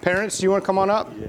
Parents, 0.00 0.38
do 0.38 0.42
you 0.44 0.50
want 0.50 0.64
to 0.64 0.66
come 0.66 0.78
on 0.78 0.90
up? 0.90 1.12
Yeah, 1.18 1.28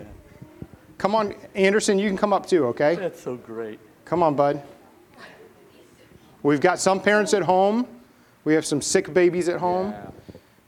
Come 0.98 1.14
on, 1.14 1.36
Anderson, 1.56 2.00
you 2.00 2.08
can 2.08 2.18
come 2.18 2.34
up 2.34 2.46
too, 2.48 2.66
okay? 2.68 2.96
that's 2.96 3.22
so 3.22 3.36
great. 3.36 3.80
Come 4.06 4.24
on, 4.24 4.36
bud. 4.36 4.62
We've 6.44 6.62
got 6.62 6.80
some 6.80 7.00
parents 7.00 7.34
at 7.34 7.44
home. 7.44 7.88
We 8.44 8.56
have 8.56 8.66
some 8.66 8.82
sick 8.82 9.14
babies 9.14 9.50
at 9.50 9.60
home. 9.60 9.92
Yeah. 9.92 10.10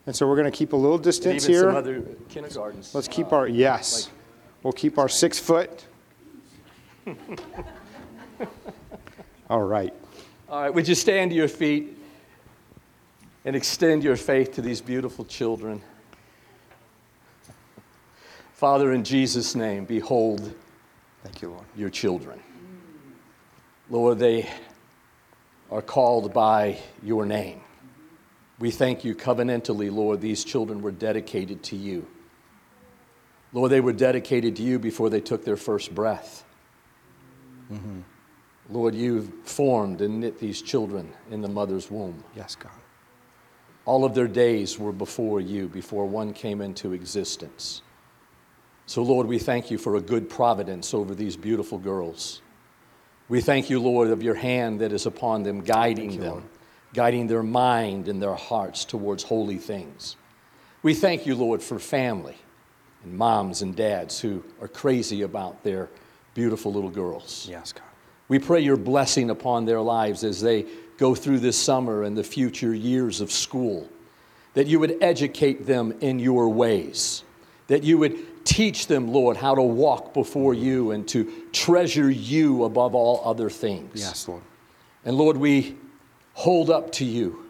And 0.06 0.16
so 0.16 0.28
we're 0.28 0.36
going 0.36 0.52
to 0.52 0.56
keep 0.56 0.74
a 0.74 0.76
little 0.76 0.98
distance 0.98 1.44
even 1.46 1.54
here. 1.54 1.62
some 1.64 1.76
other 1.76 2.04
kindergartens. 2.30 2.94
Let's 2.94 3.08
keep 3.08 3.32
our, 3.32 3.48
yes. 3.48 4.10
We'll 4.62 4.74
keep 4.74 4.98
our 4.98 5.10
six 5.10 5.40
foot. 5.40 5.86
All 9.50 9.64
right. 9.64 9.94
All 10.50 10.62
right, 10.62 10.74
would 10.74 10.88
you 10.88 10.96
stand 10.96 11.32
to 11.32 11.36
your 11.36 11.48
feet 11.48 11.98
and 13.46 13.56
extend 13.56 14.04
your 14.04 14.16
faith 14.16 14.54
to 14.54 14.62
these 14.62 14.82
beautiful 14.82 15.26
children? 15.26 15.82
Father, 18.54 18.94
in 18.94 19.04
Jesus' 19.04 19.56
name, 19.56 19.86
behold 19.86 20.54
Thank 21.24 21.42
you, 21.42 21.50
Lord. 21.50 21.66
your 21.76 21.90
children. 21.90 22.40
Lord, 23.90 24.20
they 24.20 24.50
are 25.72 25.82
called 25.82 26.34
by 26.34 26.78
your 27.02 27.26
name. 27.26 27.62
We 28.60 28.72
thank 28.72 29.04
you 29.04 29.16
covenantally, 29.16 29.92
Lord, 29.92 30.22
these 30.22 30.44
children 30.44 30.82
were 30.82 30.92
dedicated 30.92 31.64
to 31.64 31.76
you. 31.76 32.08
Lord, 33.52 33.72
they 33.72 33.82
were 33.82 33.94
dedicated 33.94 34.56
to 34.58 34.64
you 34.64 34.80
before 34.80 35.10
they 35.10 35.20
took 35.20 35.44
their 35.44 35.58
first 35.58 35.94
breath. 35.94 36.46
Mm-hmm. 37.72 38.02
Lord, 38.70 38.96
you've 38.96 39.32
formed 39.44 40.02
and 40.02 40.20
knit 40.20 40.40
these 40.40 40.62
children 40.62 41.12
in 41.30 41.42
the 41.42 41.48
mother's 41.48 41.92
womb. 41.92 42.24
Yes, 42.36 42.56
God. 42.56 42.72
All 43.86 44.06
of 44.06 44.16
their 44.16 44.28
days 44.28 44.80
were 44.80 44.94
before 44.94 45.42
you, 45.42 45.68
before 45.68 46.06
one 46.06 46.34
came 46.34 46.62
into 46.62 46.94
existence. 46.94 47.82
So, 48.86 49.04
Lord, 49.04 49.28
we 49.28 49.40
thank 49.40 49.70
you 49.70 49.78
for 49.78 49.96
a 49.96 50.02
good 50.02 50.30
providence 50.30 50.94
over 50.94 51.14
these 51.14 51.36
beautiful 51.36 51.78
girls. 51.78 52.42
We 53.30 53.42
thank 53.42 53.70
you, 53.70 53.80
Lord, 53.80 54.10
of 54.10 54.24
your 54.24 54.36
hand 54.36 54.80
that 54.82 54.92
is 54.92 55.06
upon 55.06 55.44
them, 55.44 55.62
guiding 55.62 56.20
them, 56.20 56.50
guiding 56.94 57.28
their 57.28 57.44
mind 57.44 58.08
and 58.08 58.22
their 58.22 58.36
hearts 58.36 58.86
towards 58.86 59.24
holy 59.24 59.58
things. 59.58 60.16
We 60.82 60.94
thank 60.94 61.26
you, 61.26 61.36
Lord, 61.36 61.62
for 61.62 61.80
family 61.80 62.38
and 63.04 63.18
moms 63.18 63.62
and 63.62 63.76
dads 63.76 64.20
who 64.20 64.44
are 64.62 64.68
crazy 64.68 65.22
about 65.22 65.64
their 65.64 65.90
beautiful 66.34 66.74
little 66.74 66.90
girls. 66.90 67.48
Yes, 67.50 67.72
God. 67.72 67.84
We 68.28 68.40
pray 68.40 68.62
your 68.62 68.78
blessing 68.78 69.30
upon 69.30 69.66
their 69.66 69.82
lives 69.82 70.24
as 70.24 70.42
they 70.42 70.66
go 70.98 71.16
through 71.16 71.40
this 71.40 71.58
summer 71.58 72.04
and 72.04 72.18
the 72.18 72.24
future 72.24 72.74
years 72.74 73.22
of 73.22 73.32
school, 73.32 73.90
that 74.54 74.68
you 74.68 74.80
would 74.80 74.98
educate 75.02 75.66
them 75.66 75.94
in 76.02 76.20
your 76.20 76.50
ways, 76.50 77.24
that 77.68 77.84
you 77.84 77.98
would 77.98 78.46
teach 78.46 78.88
them, 78.88 79.08
Lord, 79.08 79.38
how 79.38 79.56
to 79.56 79.62
walk 79.62 80.14
before 80.14 80.54
you 80.54 80.92
and 80.92 81.08
to 81.10 81.32
treasure 81.52 82.10
you 82.10 82.64
above 82.64 82.96
all 82.96 83.22
other 83.26 83.50
things. 83.50 84.00
Yes, 84.00 84.28
Lord. 84.28 84.44
And 85.06 85.18
Lord, 85.18 85.38
we 85.38 85.76
hold 86.34 86.70
up 86.70 86.92
to 86.94 87.06
you 87.06 87.46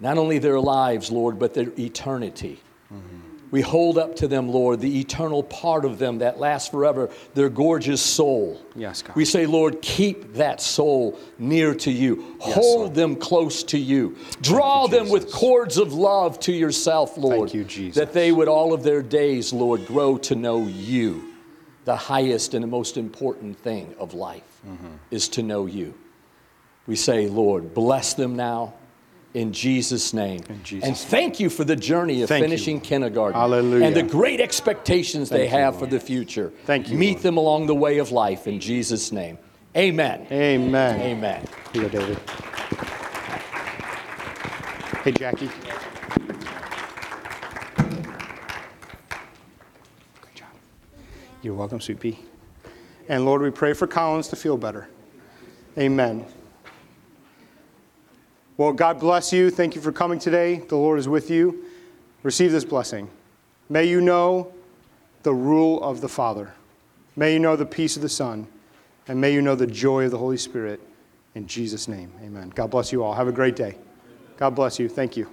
not 0.00 0.18
only 0.18 0.38
their 0.38 0.60
lives, 0.60 1.10
Lord, 1.10 1.38
but 1.38 1.54
their 1.54 1.72
eternity. 1.78 2.60
Mm-hmm. 2.92 3.33
We 3.54 3.60
hold 3.60 3.98
up 3.98 4.16
to 4.16 4.26
them, 4.26 4.48
Lord, 4.48 4.80
the 4.80 4.98
eternal 4.98 5.44
part 5.44 5.84
of 5.84 6.00
them 6.00 6.18
that 6.18 6.40
lasts 6.40 6.68
forever, 6.70 7.08
their 7.34 7.48
gorgeous 7.48 8.02
soul. 8.02 8.60
Yes, 8.74 9.00
God. 9.00 9.14
We 9.14 9.24
say, 9.24 9.46
Lord, 9.46 9.80
keep 9.80 10.34
that 10.34 10.60
soul 10.60 11.16
near 11.38 11.72
to 11.76 11.92
you. 11.92 12.34
Yes, 12.40 12.52
hold 12.52 12.80
Lord. 12.80 12.94
them 12.96 13.14
close 13.14 13.62
to 13.62 13.78
you. 13.78 14.16
Draw 14.40 14.86
you, 14.86 14.90
them 14.90 15.08
with 15.08 15.30
cords 15.30 15.78
of 15.78 15.92
love 15.92 16.40
to 16.40 16.52
yourself, 16.52 17.16
Lord. 17.16 17.50
Thank 17.50 17.54
you, 17.54 17.62
Jesus. 17.62 17.94
That 17.94 18.12
they 18.12 18.32
would 18.32 18.48
all 18.48 18.72
of 18.72 18.82
their 18.82 19.02
days, 19.02 19.52
Lord, 19.52 19.86
grow 19.86 20.18
to 20.18 20.34
know 20.34 20.66
you. 20.66 21.32
The 21.84 21.94
highest 21.94 22.54
and 22.54 22.62
the 22.64 22.66
most 22.66 22.96
important 22.96 23.56
thing 23.60 23.94
of 24.00 24.14
life 24.14 24.42
Mm-hmm. 24.66 24.96
is 25.12 25.28
to 25.28 25.44
know 25.44 25.66
you. 25.66 25.94
We 26.88 26.96
say, 26.96 27.28
Lord, 27.28 27.72
bless 27.72 28.14
them 28.14 28.34
now 28.34 28.74
in 29.34 29.52
Jesus' 29.52 30.14
name. 30.14 30.40
Jesus' 30.62 30.88
and 30.88 30.96
thank 30.96 31.40
you 31.40 31.50
for 31.50 31.64
the 31.64 31.74
journey 31.76 32.22
of 32.22 32.28
Thank 32.28 32.42
you. 32.42 32.48
finishing 32.48 32.80
kindergarten. 32.80 33.38
Hallelujah. 33.38 33.84
And 33.84 33.94
the 33.94 34.02
great 34.04 34.40
expectations 34.40 35.28
they 35.28 35.40
Thank 35.40 35.50
you, 35.52 35.58
have 35.58 35.74
Lord. 35.74 35.90
for 35.90 35.94
the 35.94 36.00
future. 36.00 36.52
Thank 36.64 36.88
you, 36.88 36.96
Meet 36.96 37.14
Lord. 37.14 37.22
them 37.22 37.36
along 37.36 37.66
the 37.66 37.74
way 37.74 37.98
of 37.98 38.12
life 38.12 38.46
in 38.46 38.60
Jesus' 38.60 39.10
name. 39.12 39.36
Amen. 39.76 40.26
Amen. 40.30 41.00
Amen. 41.00 41.44
Here 41.72 41.82
you 41.82 41.88
David. 41.88 42.18
Hey, 45.02 45.10
Jackie. 45.12 45.50
Great 50.20 50.34
job. 50.34 50.48
You're 51.42 51.54
welcome, 51.54 51.80
Sweet 51.80 51.98
Pea. 51.98 52.18
And 53.08 53.24
Lord, 53.26 53.42
we 53.42 53.50
pray 53.50 53.72
for 53.72 53.88
Collins 53.88 54.28
to 54.28 54.36
feel 54.36 54.56
better. 54.56 54.88
Amen. 55.76 56.24
Well, 58.56 58.72
God 58.72 59.00
bless 59.00 59.32
you. 59.32 59.50
Thank 59.50 59.74
you 59.74 59.80
for 59.80 59.90
coming 59.90 60.18
today. 60.18 60.56
The 60.56 60.76
Lord 60.76 60.98
is 60.98 61.08
with 61.08 61.28
you. 61.28 61.64
Receive 62.22 62.52
this 62.52 62.64
blessing. 62.64 63.10
May 63.68 63.84
you 63.84 64.00
know 64.00 64.52
the 65.24 65.34
rule 65.34 65.82
of 65.82 66.00
the 66.00 66.08
Father. 66.08 66.54
May 67.16 67.32
you 67.32 67.38
know 67.40 67.56
the 67.56 67.66
peace 67.66 67.96
of 67.96 68.02
the 68.02 68.08
Son. 68.08 68.46
And 69.08 69.20
may 69.20 69.32
you 69.32 69.42
know 69.42 69.54
the 69.54 69.66
joy 69.66 70.04
of 70.04 70.12
the 70.12 70.18
Holy 70.18 70.36
Spirit. 70.36 70.80
In 71.34 71.46
Jesus' 71.46 71.88
name, 71.88 72.12
amen. 72.22 72.50
God 72.54 72.70
bless 72.70 72.92
you 72.92 73.02
all. 73.02 73.12
Have 73.12 73.28
a 73.28 73.32
great 73.32 73.56
day. 73.56 73.76
God 74.36 74.50
bless 74.54 74.78
you. 74.78 74.88
Thank 74.88 75.16
you. 75.16 75.28